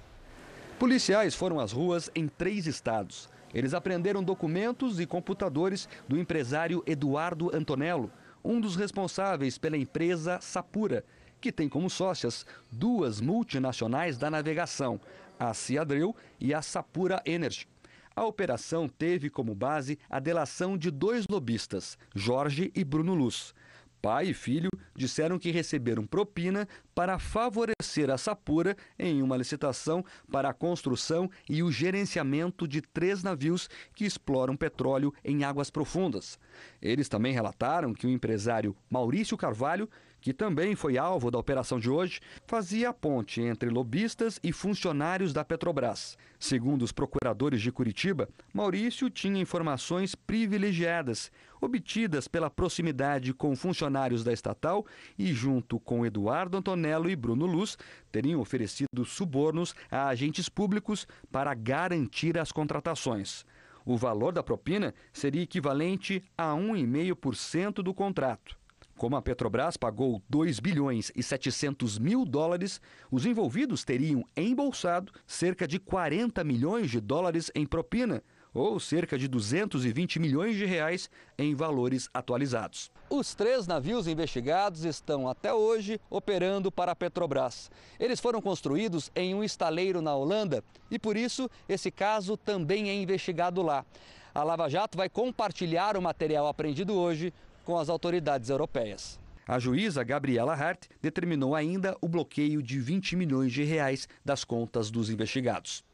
[0.79, 3.29] Policiais foram às ruas em três estados.
[3.53, 8.13] Eles apreenderam documentos e computadores do empresário Eduardo Antonello,
[8.45, 11.05] um dos responsáveis pela empresa Sapura,
[11.41, 15.01] que tem como sócias duas multinacionais da navegação,
[15.37, 17.67] a Ciadreu e a Sapura Energy.
[18.15, 23.53] A operação teve como base a delação de dois lobistas, Jorge e Bruno Luz.
[24.01, 30.49] Pai e filho disseram que receberam propina para favorecer a Sapura em uma licitação para
[30.49, 36.39] a construção e o gerenciamento de três navios que exploram petróleo em águas profundas.
[36.81, 39.89] Eles também relataram que o empresário Maurício Carvalho
[40.21, 45.33] que também foi alvo da operação de hoje, fazia a ponte entre lobistas e funcionários
[45.33, 46.17] da Petrobras.
[46.39, 54.33] Segundo os procuradores de Curitiba, Maurício tinha informações privilegiadas, obtidas pela proximidade com funcionários da
[54.33, 54.87] estatal
[55.19, 57.77] e, junto com Eduardo Antonello e Bruno Luz,
[58.13, 63.45] teriam oferecido subornos a agentes públicos para garantir as contratações.
[63.85, 68.57] O valor da propina seria equivalente a 1,5% do contrato.
[68.99, 72.81] Como a Petrobras pagou 2 bilhões e 700 mil dólares,
[73.13, 79.29] os envolvidos teriam embolsado cerca de 40 milhões de dólares em propina, ou cerca de
[79.29, 81.09] 220 milhões de reais
[81.39, 82.91] em valores atualizados.
[83.09, 87.71] Os três navios investigados estão até hoje operando para a Petrobras.
[88.01, 93.01] Eles foram construídos em um estaleiro na Holanda e por isso esse caso também é
[93.01, 93.87] investigado lá.
[94.35, 97.33] A Lava Jato vai compartilhar o material apreendido hoje
[97.69, 99.21] com as autoridades europeias.
[99.47, 104.91] A juíza Gabriela Hart determinou ainda o bloqueio de 20 milhões de reais das contas
[104.91, 105.85] dos investigados.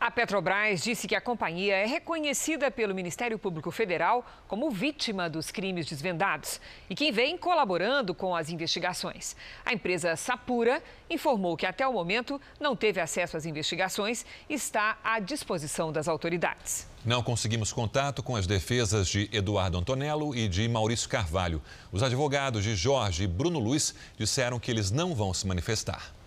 [0.00, 5.50] A Petrobras disse que a companhia é reconhecida pelo Ministério Público Federal como vítima dos
[5.50, 9.34] crimes desvendados e que vem colaborando com as investigações.
[9.66, 10.80] A empresa Sapura
[11.10, 16.06] informou que até o momento não teve acesso às investigações e está à disposição das
[16.06, 16.86] autoridades.
[17.04, 21.60] Não conseguimos contato com as defesas de Eduardo Antonello e de Maurício Carvalho.
[21.90, 26.17] Os advogados de Jorge e Bruno Luiz disseram que eles não vão se manifestar.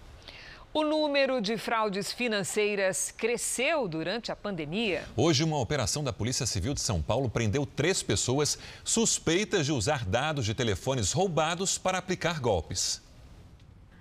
[0.74, 5.04] O número de fraudes financeiras cresceu durante a pandemia.
[5.18, 10.06] Hoje, uma operação da Polícia Civil de São Paulo prendeu três pessoas suspeitas de usar
[10.06, 13.02] dados de telefones roubados para aplicar golpes.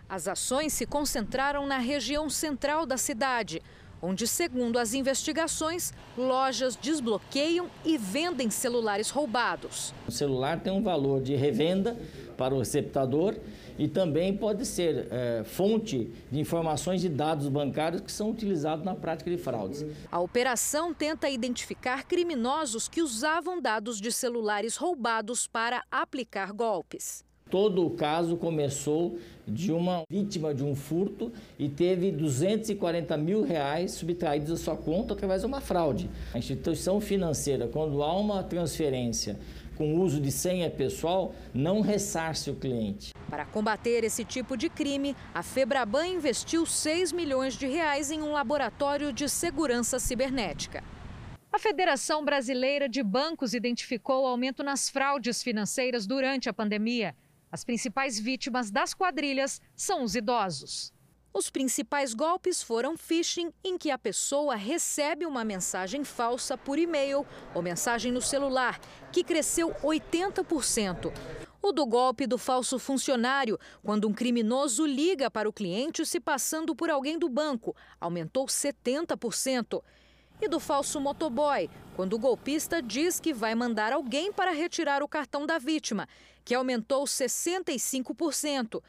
[0.09, 3.61] As ações se concentraram na região central da cidade,
[4.03, 9.95] onde, segundo as investigações, lojas desbloqueiam e vendem celulares roubados.
[10.07, 11.97] O celular tem um valor de revenda
[12.37, 13.37] para o receptador
[13.79, 18.95] e também pode ser é, fonte de informações de dados bancários que são utilizados na
[18.95, 19.85] prática de fraudes.
[20.11, 27.25] A operação tenta identificar criminosos que usavam dados de celulares roubados para aplicar golpes.
[27.51, 33.91] Todo o caso começou de uma vítima de um furto e teve 240 mil reais
[33.93, 36.09] subtraídos da sua conta através de uma fraude.
[36.33, 39.37] A instituição financeira, quando há uma transferência
[39.77, 43.13] com uso de senha pessoal não ressarce o cliente.
[43.29, 48.31] Para combater esse tipo de crime, a Febraban investiu 6 milhões de reais em um
[48.31, 50.85] laboratório de segurança cibernética.
[51.53, 57.17] A Federação Brasileira de Bancos identificou aumento nas fraudes financeiras durante a pandemia.
[57.53, 60.93] As principais vítimas das quadrilhas são os idosos.
[61.33, 67.27] Os principais golpes foram phishing, em que a pessoa recebe uma mensagem falsa por e-mail
[67.55, 68.81] ou mensagem no celular,
[69.13, 71.13] que cresceu 80%.
[71.63, 76.75] O do golpe do falso funcionário, quando um criminoso liga para o cliente se passando
[76.75, 79.83] por alguém do banco, aumentou 70%.
[80.43, 85.09] E do falso motoboy, quando o golpista diz que vai mandar alguém para retirar o
[85.09, 86.09] cartão da vítima,
[86.45, 88.83] que aumentou 65%.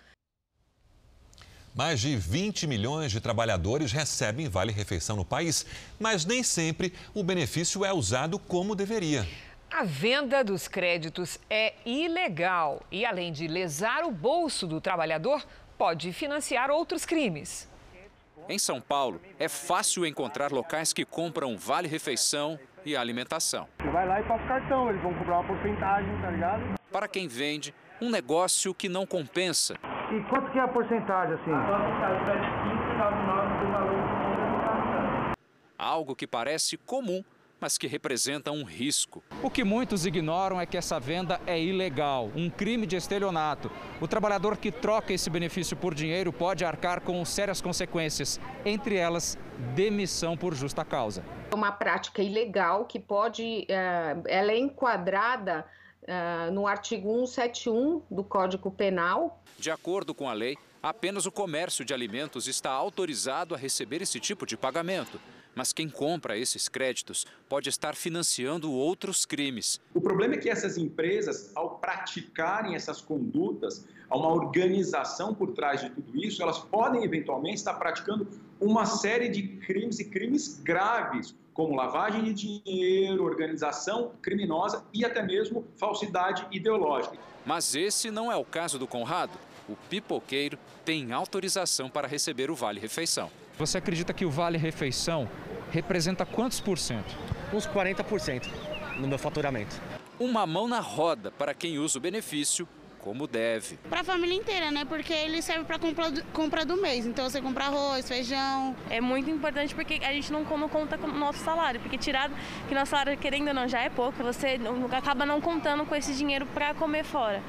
[1.73, 5.65] Mais de 20 milhões de trabalhadores recebem vale-refeição no país,
[5.99, 9.27] mas nem sempre o benefício é usado como deveria.
[9.71, 15.45] A venda dos créditos é ilegal e, além de lesar o bolso do trabalhador,
[15.77, 17.70] pode financiar outros crimes.
[18.51, 23.65] Em São Paulo, é fácil encontrar locais que compram vale-refeição e alimentação.
[23.79, 26.61] Você vai lá e passa o cartão, eles vão cobrar uma porcentagem, tá ligado?
[26.91, 29.75] Para quem vende, um negócio que não compensa.
[30.11, 31.49] E quanto que é a porcentagem, assim?
[31.49, 35.33] A porcentagem vai de 15,99 do valor
[35.77, 37.23] Algo que parece comum,
[37.61, 39.23] mas que representa um risco.
[39.43, 43.71] O que muitos ignoram é que essa venda é ilegal, um crime de estelionato.
[44.01, 49.37] O trabalhador que troca esse benefício por dinheiro pode arcar com sérias consequências, entre elas,
[49.75, 51.23] demissão por justa causa.
[51.51, 55.63] É uma prática ilegal que pode, ela é enquadrada
[56.01, 59.43] uh, no artigo 171 do Código Penal.
[59.59, 64.19] De acordo com a lei, apenas o comércio de alimentos está autorizado a receber esse
[64.19, 65.19] tipo de pagamento.
[65.53, 69.79] Mas quem compra esses créditos pode estar financiando outros crimes.
[69.93, 75.81] O problema é que essas empresas, ao praticarem essas condutas, há uma organização por trás
[75.81, 78.27] de tudo isso, elas podem eventualmente estar praticando
[78.59, 85.21] uma série de crimes e crimes graves, como lavagem de dinheiro, organização criminosa e até
[85.21, 87.17] mesmo falsidade ideológica.
[87.45, 89.37] Mas esse não é o caso do Conrado.
[89.67, 93.29] O pipoqueiro tem autorização para receber o Vale Refeição.
[93.61, 95.29] Você acredita que o Vale Refeição
[95.69, 97.15] representa quantos por cento?
[97.53, 98.47] Uns 40%
[98.97, 99.79] no meu faturamento.
[100.19, 103.77] Uma mão na roda para quem usa o benefício como deve.
[103.87, 104.83] Para a família inteira, né?
[104.83, 107.05] Porque ele serve para compra, compra do mês.
[107.05, 108.75] Então você compra arroz, feijão.
[108.89, 111.79] É muito importante porque a gente não, não conta com o nosso salário.
[111.81, 112.33] Porque tirado
[112.67, 114.59] que nosso salário, querendo ou não, já é pouco, você
[114.91, 117.43] acaba não contando com esse dinheiro para comer fora.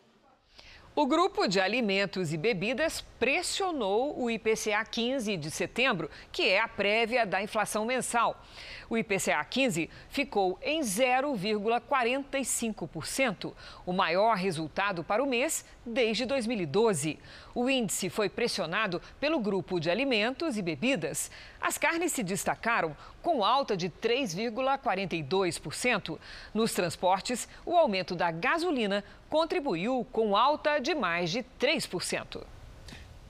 [0.95, 6.68] O grupo de alimentos e bebidas pressionou o IPCA 15 de setembro, que é a
[6.68, 8.45] prévia da inflação mensal.
[8.90, 13.55] O IPCA 15 ficou em 0,45%,
[13.86, 17.18] o maior resultado para o mês desde 2012.
[17.55, 21.30] O índice foi pressionado pelo grupo de alimentos e bebidas.
[21.61, 26.18] As carnes se destacaram com alta de 3,42%.
[26.55, 32.42] Nos transportes, o aumento da gasolina contribuiu com alta de mais de 3%.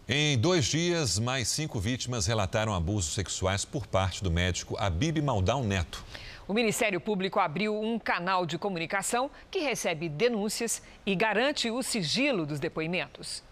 [0.08, 5.62] Em dois dias, mais cinco vítimas relataram abusos sexuais por parte do médico Abib Maldão
[5.62, 6.04] Neto.
[6.46, 12.44] O Ministério Público abriu um canal de comunicação que recebe denúncias e garante o sigilo
[12.44, 13.42] dos depoimentos.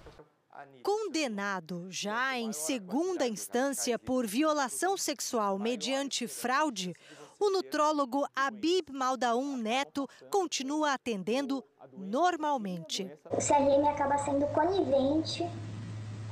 [0.83, 6.95] Condenado já em segunda instância por violação sexual mediante fraude,
[7.39, 11.63] o nutrólogo Abib Maldaun Neto continua atendendo
[11.97, 13.11] normalmente.
[13.27, 15.45] O CRM acaba sendo conivente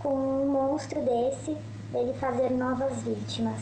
[0.02, 1.56] com um monstro desse,
[1.94, 3.60] ele fazer novas vítimas.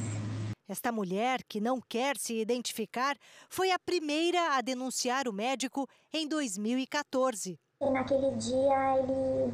[0.69, 3.17] Esta mulher, que não quer se identificar,
[3.49, 7.59] foi a primeira a denunciar o médico em 2014.
[7.81, 9.53] E naquele dia ele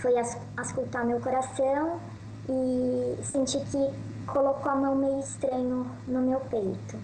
[0.00, 0.14] foi
[0.56, 2.00] ascultar meu coração
[2.48, 6.98] e senti que colocou a mão meio estranho no meu peito.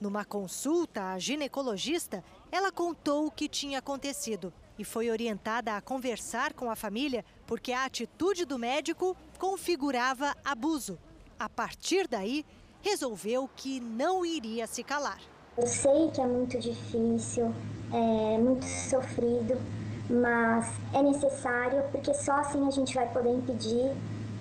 [0.00, 6.54] Numa consulta à ginecologista, ela contou o que tinha acontecido e foi orientada a conversar
[6.54, 10.98] com a família porque a atitude do médico configurava abuso.
[11.38, 12.44] A partir daí,
[12.80, 15.20] resolveu que não iria se calar.
[15.56, 17.54] Eu sei que é muito difícil,
[17.92, 19.60] é muito sofrido,
[20.10, 23.92] mas é necessário porque só assim a gente vai poder impedir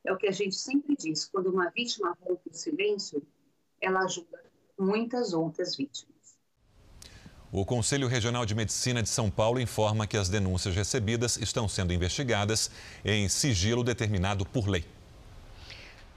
[0.03, 3.21] É o que a gente sempre diz: quando uma vítima rompe o silêncio,
[3.81, 4.45] ela ajuda
[4.77, 6.14] muitas outras vítimas.
[7.57, 11.93] O Conselho Regional de Medicina de São Paulo informa que as denúncias recebidas estão sendo
[11.93, 12.69] investigadas
[13.05, 14.83] em sigilo determinado por lei.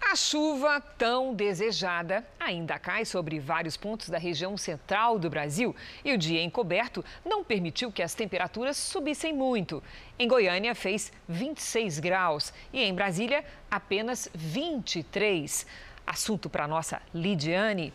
[0.01, 6.13] A chuva tão desejada ainda cai sobre vários pontos da região central do Brasil e
[6.13, 9.81] o dia encoberto não permitiu que as temperaturas subissem muito.
[10.19, 15.65] Em Goiânia fez 26 graus e em Brasília apenas 23.
[16.05, 17.93] Assunto para nossa Lidiane.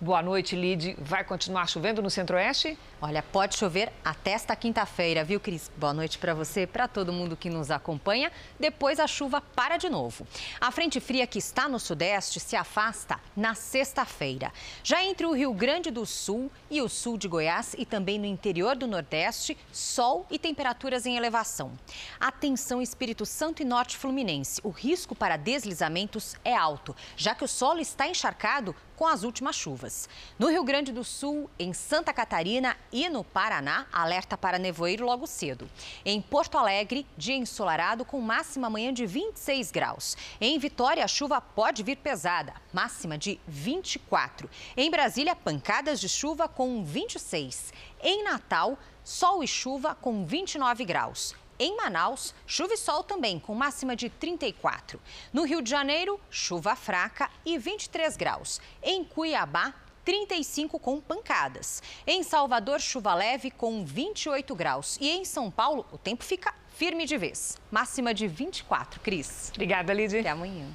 [0.00, 0.96] Boa noite, Lid.
[0.98, 2.78] Vai continuar chovendo no Centro-Oeste?
[3.02, 5.70] Olha, pode chover até esta quinta-feira, viu, Cris?
[5.74, 8.30] Boa noite para você, para todo mundo que nos acompanha.
[8.58, 10.26] Depois a chuva para de novo.
[10.60, 14.52] A frente fria que está no Sudeste se afasta na sexta-feira.
[14.84, 18.26] Já entre o Rio Grande do Sul e o sul de Goiás e também no
[18.26, 21.72] interior do Nordeste, sol e temperaturas em elevação.
[22.20, 24.60] Atenção, Espírito Santo e Norte Fluminense.
[24.62, 29.56] O risco para deslizamentos é alto, já que o solo está encharcado com as últimas
[29.56, 30.06] chuvas.
[30.38, 35.26] No Rio Grande do Sul, em Santa Catarina e no Paraná, alerta para nevoeiro logo
[35.26, 35.68] cedo.
[36.04, 40.16] Em Porto Alegre, dia ensolarado com máxima amanhã de 26 graus.
[40.40, 44.48] Em Vitória, a chuva pode vir pesada, máxima de 24.
[44.76, 47.72] Em Brasília, pancadas de chuva com 26.
[48.02, 51.34] Em Natal, sol e chuva com 29 graus.
[51.62, 54.98] Em Manaus, chuva e sol também, com máxima de 34.
[55.30, 58.62] No Rio de Janeiro, chuva fraca e 23 graus.
[58.82, 59.74] Em Cuiabá,
[60.04, 61.82] 35 com pancadas.
[62.06, 64.98] Em Salvador, chuva leve com 28 graus.
[65.00, 67.58] E em São Paulo, o tempo fica firme de vez.
[67.70, 69.00] Máxima de 24.
[69.00, 69.50] Cris.
[69.54, 70.18] Obrigada, Lidy.
[70.18, 70.66] Até amanhã.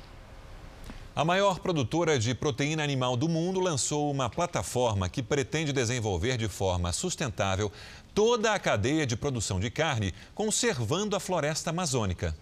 [1.15, 6.49] A maior produtora de proteína animal do mundo lançou uma plataforma que pretende desenvolver de
[6.49, 7.71] forma sustentável
[8.13, 12.35] toda a cadeia de produção de carne, conservando a floresta amazônica.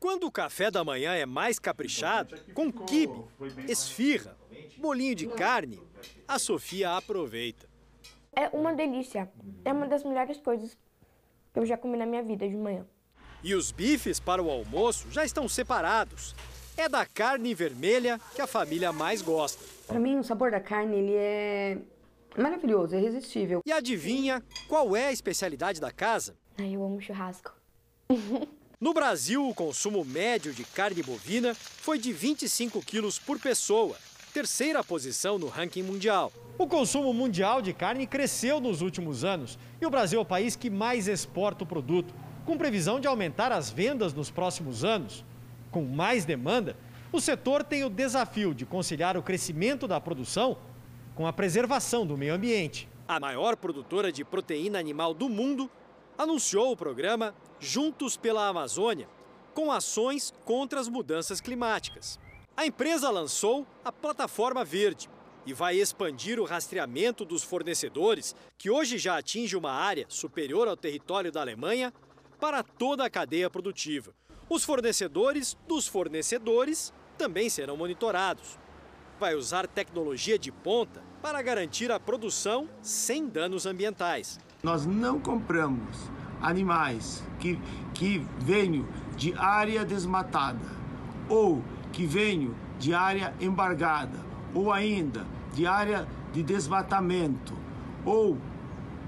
[0.00, 3.24] Quando o café da manhã é mais caprichado, com quibe,
[3.68, 4.36] esfirra,
[4.76, 5.80] bolinho de carne,
[6.26, 7.68] a Sofia aproveita.
[8.34, 9.30] É uma delícia.
[9.64, 10.76] É uma das melhores coisas
[11.52, 12.86] que eu já comi na minha vida de manhã.
[13.42, 16.34] E os bifes para o almoço já estão separados.
[16.76, 19.64] É da carne vermelha que a família mais gosta.
[19.86, 21.78] Para mim, o sabor da carne ele é
[22.36, 23.62] Maravilhoso, é irresistível.
[23.66, 26.36] E adivinha qual é a especialidade da casa?
[26.56, 27.52] Ai, eu amo churrasco.
[28.80, 33.96] No Brasil, o consumo médio de carne bovina foi de 25 quilos por pessoa,
[34.32, 36.32] terceira posição no ranking mundial.
[36.56, 40.54] O consumo mundial de carne cresceu nos últimos anos e o Brasil é o país
[40.54, 42.14] que mais exporta o produto,
[42.46, 45.24] com previsão de aumentar as vendas nos próximos anos.
[45.72, 46.76] Com mais demanda,
[47.10, 50.56] o setor tem o desafio de conciliar o crescimento da produção
[51.16, 52.88] com a preservação do meio ambiente.
[53.08, 55.68] A maior produtora de proteína animal do mundo
[56.18, 59.08] anunciou o programa Juntos pela Amazônia,
[59.54, 62.18] com ações contra as mudanças climáticas.
[62.56, 65.08] A empresa lançou a Plataforma Verde
[65.46, 70.76] e vai expandir o rastreamento dos fornecedores, que hoje já atinge uma área superior ao
[70.76, 71.94] território da Alemanha,
[72.38, 74.12] para toda a cadeia produtiva.
[74.48, 78.58] Os fornecedores dos fornecedores também serão monitorados.
[79.18, 84.38] Vai usar tecnologia de ponta para garantir a produção sem danos ambientais.
[84.62, 87.58] Nós não compramos animais que,
[87.94, 88.84] que venham
[89.16, 90.58] de área desmatada
[91.28, 94.18] ou que venham de área embargada
[94.52, 97.54] ou ainda de área de desmatamento
[98.04, 98.36] ou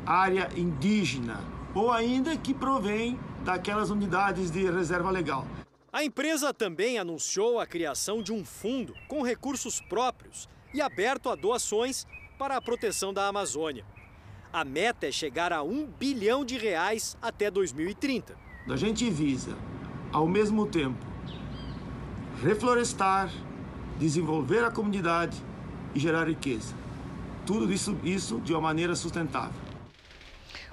[0.07, 1.41] área indígena
[1.75, 5.45] ou ainda que provém daquelas unidades de reserva legal.
[5.93, 11.35] A empresa também anunciou a criação de um fundo com recursos próprios e aberto a
[11.35, 12.07] doações
[12.39, 13.85] para a proteção da Amazônia.
[14.53, 18.37] A meta é chegar a um bilhão de reais até 2030.
[18.69, 19.57] A gente visa,
[20.13, 20.99] ao mesmo tempo,
[22.43, 23.31] reflorestar,
[23.97, 25.41] desenvolver a comunidade
[25.95, 26.75] e gerar riqueza.
[27.47, 29.71] Tudo isso, isso de uma maneira sustentável.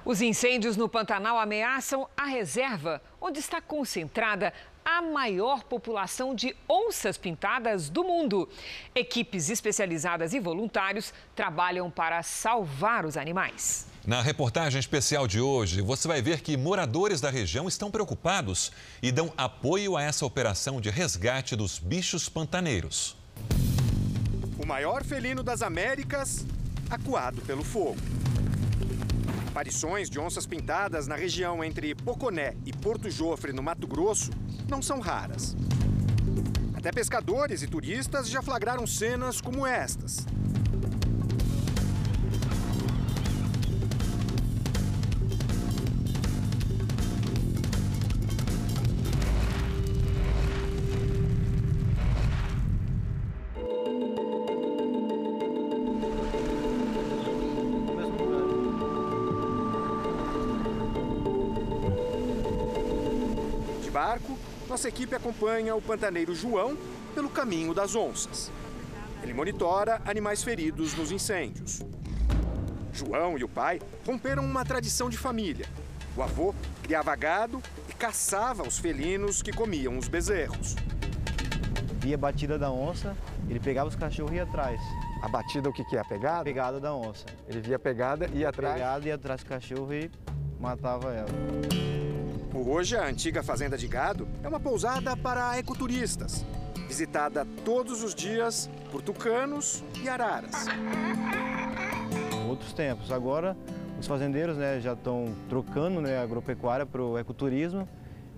[0.03, 4.53] Os incêndios no Pantanal ameaçam a reserva, onde está concentrada
[4.87, 8.47] a maior população de onças pintadas do mundo.
[8.95, 13.85] Equipes especializadas e voluntários trabalham para salvar os animais.
[14.05, 18.71] Na reportagem especial de hoje, você vai ver que moradores da região estão preocupados
[19.03, 23.17] e dão apoio a essa operação de resgate dos bichos pantaneiros.
[24.57, 26.45] O maior felino das Américas,
[26.89, 27.97] acuado pelo fogo.
[29.57, 34.29] Aparições de onças pintadas na região entre Poconé e Porto Jofre, no Mato Grosso,
[34.69, 35.55] não são raras.
[36.75, 40.27] Até pescadores e turistas já flagraram cenas como estas.
[64.77, 66.77] Nossa equipe acompanha o pantaneiro João
[67.15, 68.51] pelo caminho das onças.
[69.23, 71.81] Ele monitora animais feridos nos incêndios.
[72.93, 75.65] João e o pai romperam uma tradição de família.
[76.15, 76.53] O avô
[76.83, 77.59] criava gado
[77.89, 80.75] e caçava os felinos que comiam os bezerros.
[81.99, 83.17] Via a batida da onça,
[83.49, 84.79] ele pegava os cachorros e ia atrás.
[85.23, 86.01] A batida o que, que é?
[86.01, 86.41] A pegada?
[86.41, 87.25] A pegada da onça.
[87.47, 88.75] Ele via a pegada e ia atrás?
[88.75, 90.11] Pegada, ia atrás do cachorro e
[90.59, 91.86] matava ela.
[92.53, 96.45] Hoje, a antiga fazenda de gado é uma pousada para ecoturistas,
[96.87, 100.65] visitada todos os dias por tucanos e araras.
[102.47, 103.11] Outros tempos.
[103.11, 103.55] Agora,
[103.99, 107.87] os fazendeiros né, já estão trocando né, a agropecuária para o ecoturismo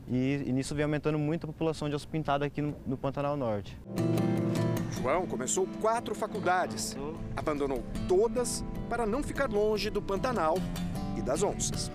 [0.07, 3.37] e, e, nisso vem aumentando muito a população de osso pintado aqui no, no Pantanal
[3.37, 3.77] Norte.
[4.91, 6.97] João começou quatro faculdades,
[7.37, 10.57] abandonou todas para não ficar longe do Pantanal
[11.15, 11.91] e das onças.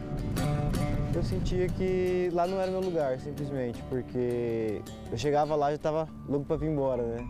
[1.14, 5.76] Eu sentia que lá não era meu lugar, simplesmente, porque eu chegava lá e já
[5.76, 7.24] estava louco para vir embora, né?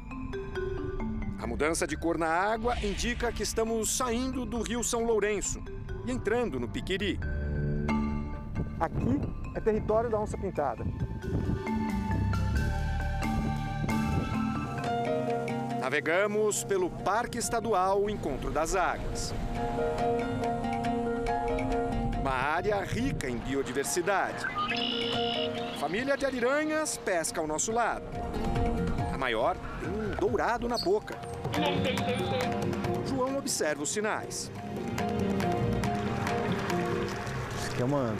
[1.38, 5.62] A mudança de cor na água indica que estamos saindo do Rio São Lourenço
[6.06, 7.20] e entrando no Piquiri.
[8.80, 9.20] Aqui
[9.54, 10.82] é território da onça pintada.
[15.78, 19.34] Navegamos pelo Parque Estadual Encontro das Águas.
[22.34, 24.44] Área rica em biodiversidade.
[25.74, 28.04] A família de ariranhas pesca ao nosso lado.
[29.12, 31.16] A maior tem um dourado na boca.
[33.06, 34.50] João observa os sinais.
[37.56, 38.16] Isso aqui é uma.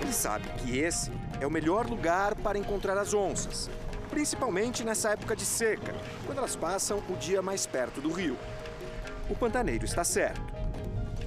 [0.00, 1.12] Ele sabe que esse
[1.42, 3.68] é o melhor lugar para encontrar as onças,
[4.08, 5.94] principalmente nessa época de seca,
[6.24, 8.38] quando elas passam o dia mais perto do rio.
[9.28, 10.53] O pantaneiro está certo.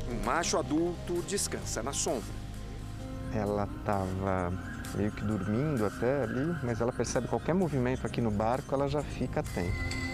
[0.10, 2.34] Um macho adulto descansa na sombra.
[3.34, 4.54] Ela estava
[4.96, 9.04] meio que dormindo até ali, mas ela percebe qualquer movimento aqui no barco, ela já
[9.04, 10.08] fica atenta.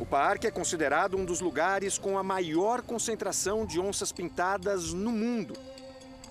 [0.00, 5.10] O parque é considerado um dos lugares com a maior concentração de onças pintadas no
[5.10, 5.54] mundo.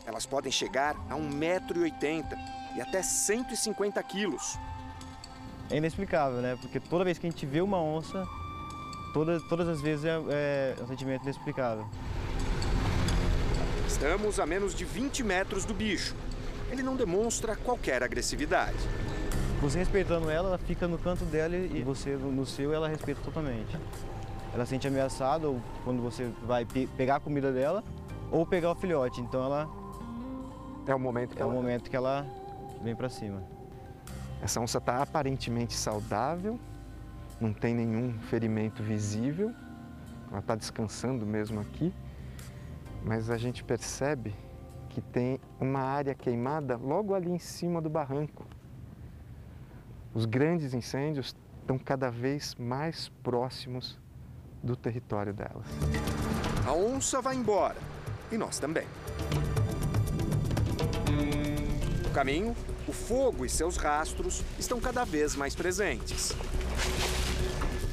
[0.06, 2.38] Elas podem chegar a 1,80m
[2.76, 4.58] e até 150 quilos.
[5.70, 6.58] É inexplicável, né?
[6.62, 8.24] Porque toda vez que a gente vê uma onça,
[9.16, 11.88] todas, todas as vezes é, é um sentimento inexplicável.
[13.88, 16.14] Estamos a menos de 20 metros do bicho.
[16.70, 18.78] Ele não demonstra qualquer agressividade.
[19.62, 23.80] Você respeitando ela, ela fica no canto dela e você no seu ela respeita totalmente.
[24.54, 27.86] Ela se sente ameaçada ou quando você vai pe pegar a comida dela
[28.30, 29.22] ou pegar o filhote.
[29.22, 29.70] Então ela
[30.86, 31.54] é o momento que é ela...
[31.54, 32.28] o momento que ela
[32.84, 33.42] vem para cima.
[34.42, 36.60] Essa onça está aparentemente saudável,
[37.40, 39.54] não tem nenhum ferimento visível,
[40.30, 41.94] ela está descansando mesmo aqui,
[43.04, 44.34] mas a gente percebe
[44.90, 48.46] que tem uma área queimada logo ali em cima do barranco.
[50.14, 54.00] Os grandes incêndios estão cada vez mais próximos
[54.64, 55.68] do território delas.
[56.66, 57.78] A onça vai embora
[58.32, 58.88] e nós também.
[62.04, 62.56] No caminho,
[62.88, 66.34] o fogo e seus rastros estão cada vez mais presentes.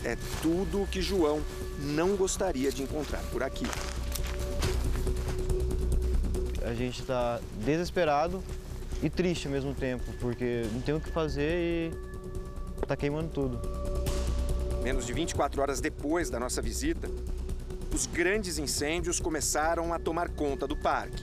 [0.05, 1.41] É tudo o que João
[1.79, 3.67] não gostaria de encontrar por aqui.
[6.65, 8.43] A gente está desesperado
[9.03, 11.93] e triste ao mesmo tempo, porque não tem o que fazer e
[12.83, 13.61] está queimando tudo.
[14.83, 17.09] Menos de 24 horas depois da nossa visita,
[17.95, 21.23] os grandes incêndios começaram a tomar conta do parque.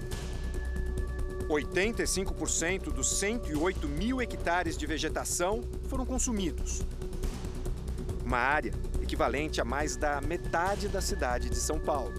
[1.49, 6.81] 85% dos 108 mil hectares de vegetação foram consumidos.
[8.29, 8.71] Uma área
[9.01, 12.13] equivalente a mais da metade da cidade de São Paulo.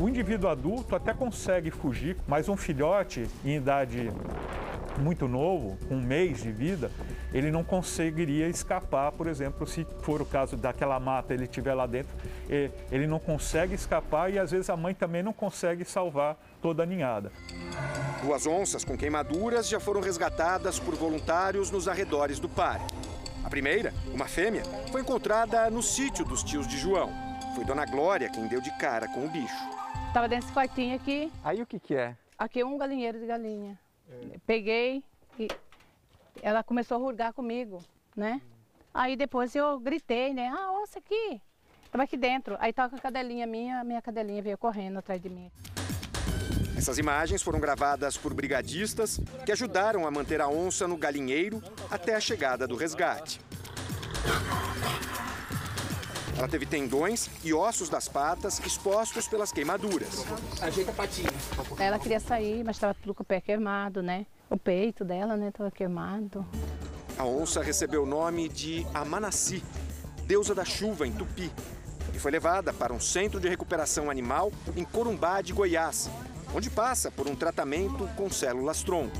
[0.00, 4.10] O indivíduo adulto até consegue fugir, mas um filhote em idade
[4.98, 6.90] muito novo, com um mês de vida,
[7.34, 11.86] ele não conseguiria escapar, por exemplo, se for o caso daquela mata, ele estiver lá
[11.86, 12.16] dentro,
[12.90, 16.86] ele não consegue escapar e às vezes a mãe também não consegue salvar toda a
[16.86, 17.30] ninhada.
[18.22, 23.05] Duas onças com queimaduras já foram resgatadas por voluntários nos arredores do parque.
[23.46, 27.12] A primeira, uma fêmea, foi encontrada no sítio dos tios de João.
[27.54, 29.54] Foi Dona Glória quem deu de cara com o bicho.
[30.08, 31.32] Estava dentro desse quartinho aqui.
[31.44, 32.16] Aí o que, que é?
[32.36, 33.78] Aqui é um galinheiro de galinha.
[34.10, 34.38] É.
[34.44, 35.04] Peguei
[35.38, 35.46] e
[36.42, 37.78] ela começou a rugar comigo,
[38.16, 38.42] né?
[38.92, 40.48] Aí depois eu gritei, né?
[40.52, 41.40] Ah, onça aqui.
[41.84, 42.56] Estava aqui dentro.
[42.58, 45.52] Aí tava com a cadelinha minha, a minha cadelinha veio correndo atrás de mim.
[46.76, 52.14] Essas imagens foram gravadas por brigadistas que ajudaram a manter a onça no galinheiro até
[52.14, 53.40] a chegada do resgate.
[56.36, 60.26] Ela teve tendões e ossos das patas expostos pelas queimaduras.
[60.60, 61.30] Ajeita a patinha.
[61.78, 64.26] Ela queria sair, mas estava tudo com o pé queimado, né?
[64.50, 66.46] O peito dela, né, estava queimado.
[67.16, 69.64] A onça recebeu o nome de Amanassi,
[70.26, 71.50] deusa da chuva em Tupi,
[72.14, 76.10] e foi levada para um centro de recuperação animal em Corumbá de Goiás,
[76.56, 79.14] onde passa por um tratamento com células tronco.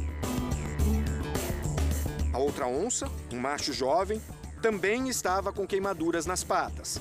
[2.32, 4.22] A outra onça, um macho jovem,
[4.62, 6.99] também estava com queimaduras nas patas.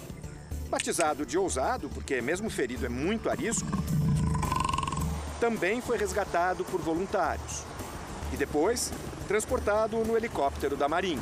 [0.70, 3.66] Batizado de ousado, porque mesmo ferido é muito arisco,
[5.40, 7.64] também foi resgatado por voluntários
[8.34, 8.92] e depois
[9.30, 11.22] transportado no helicóptero da Marinha.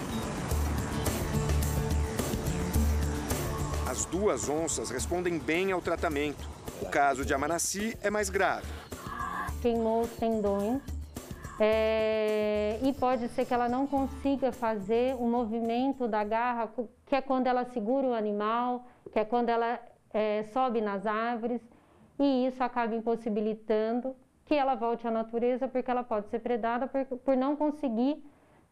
[3.87, 6.49] As duas onças respondem bem ao tratamento.
[6.81, 8.65] O caso de Amanassi é mais grave.
[9.63, 10.81] Queimou os tendões
[11.59, 16.69] É, e pode ser que ela não consiga fazer o movimento da garra,
[17.05, 19.79] que é quando ela segura o animal, que é quando ela
[20.11, 21.61] é, sobe nas árvores,
[22.19, 27.05] e isso acaba impossibilitando que ela volte à natureza, porque ela pode ser predada por,
[27.19, 28.21] por não conseguir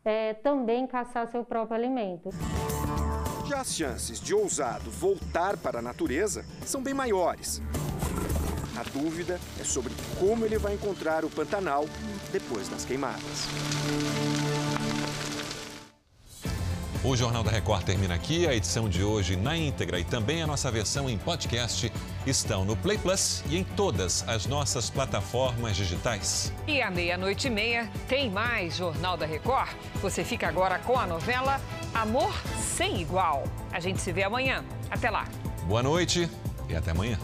[0.04, 2.30] é, também caçar seu próprio alimento.
[3.48, 7.62] Já as chances de ousado voltar para a natureza são bem maiores.
[8.82, 11.86] A dúvida é sobre como ele vai encontrar o Pantanal
[12.32, 13.22] depois das queimadas.
[17.04, 18.48] O Jornal da Record termina aqui.
[18.48, 21.94] A edição de hoje na íntegra e também a nossa versão em podcast
[22.26, 26.52] estão no Play Plus e em todas as nossas plataformas digitais.
[26.68, 29.70] E à meia-noite e meia tem mais Jornal da Record.
[30.02, 31.62] Você fica agora com a novela
[31.94, 33.44] Amor Sem Igual.
[33.72, 34.66] A gente se vê amanhã.
[34.90, 35.28] Até lá.
[35.68, 36.28] Boa noite
[36.68, 37.20] e até amanhã.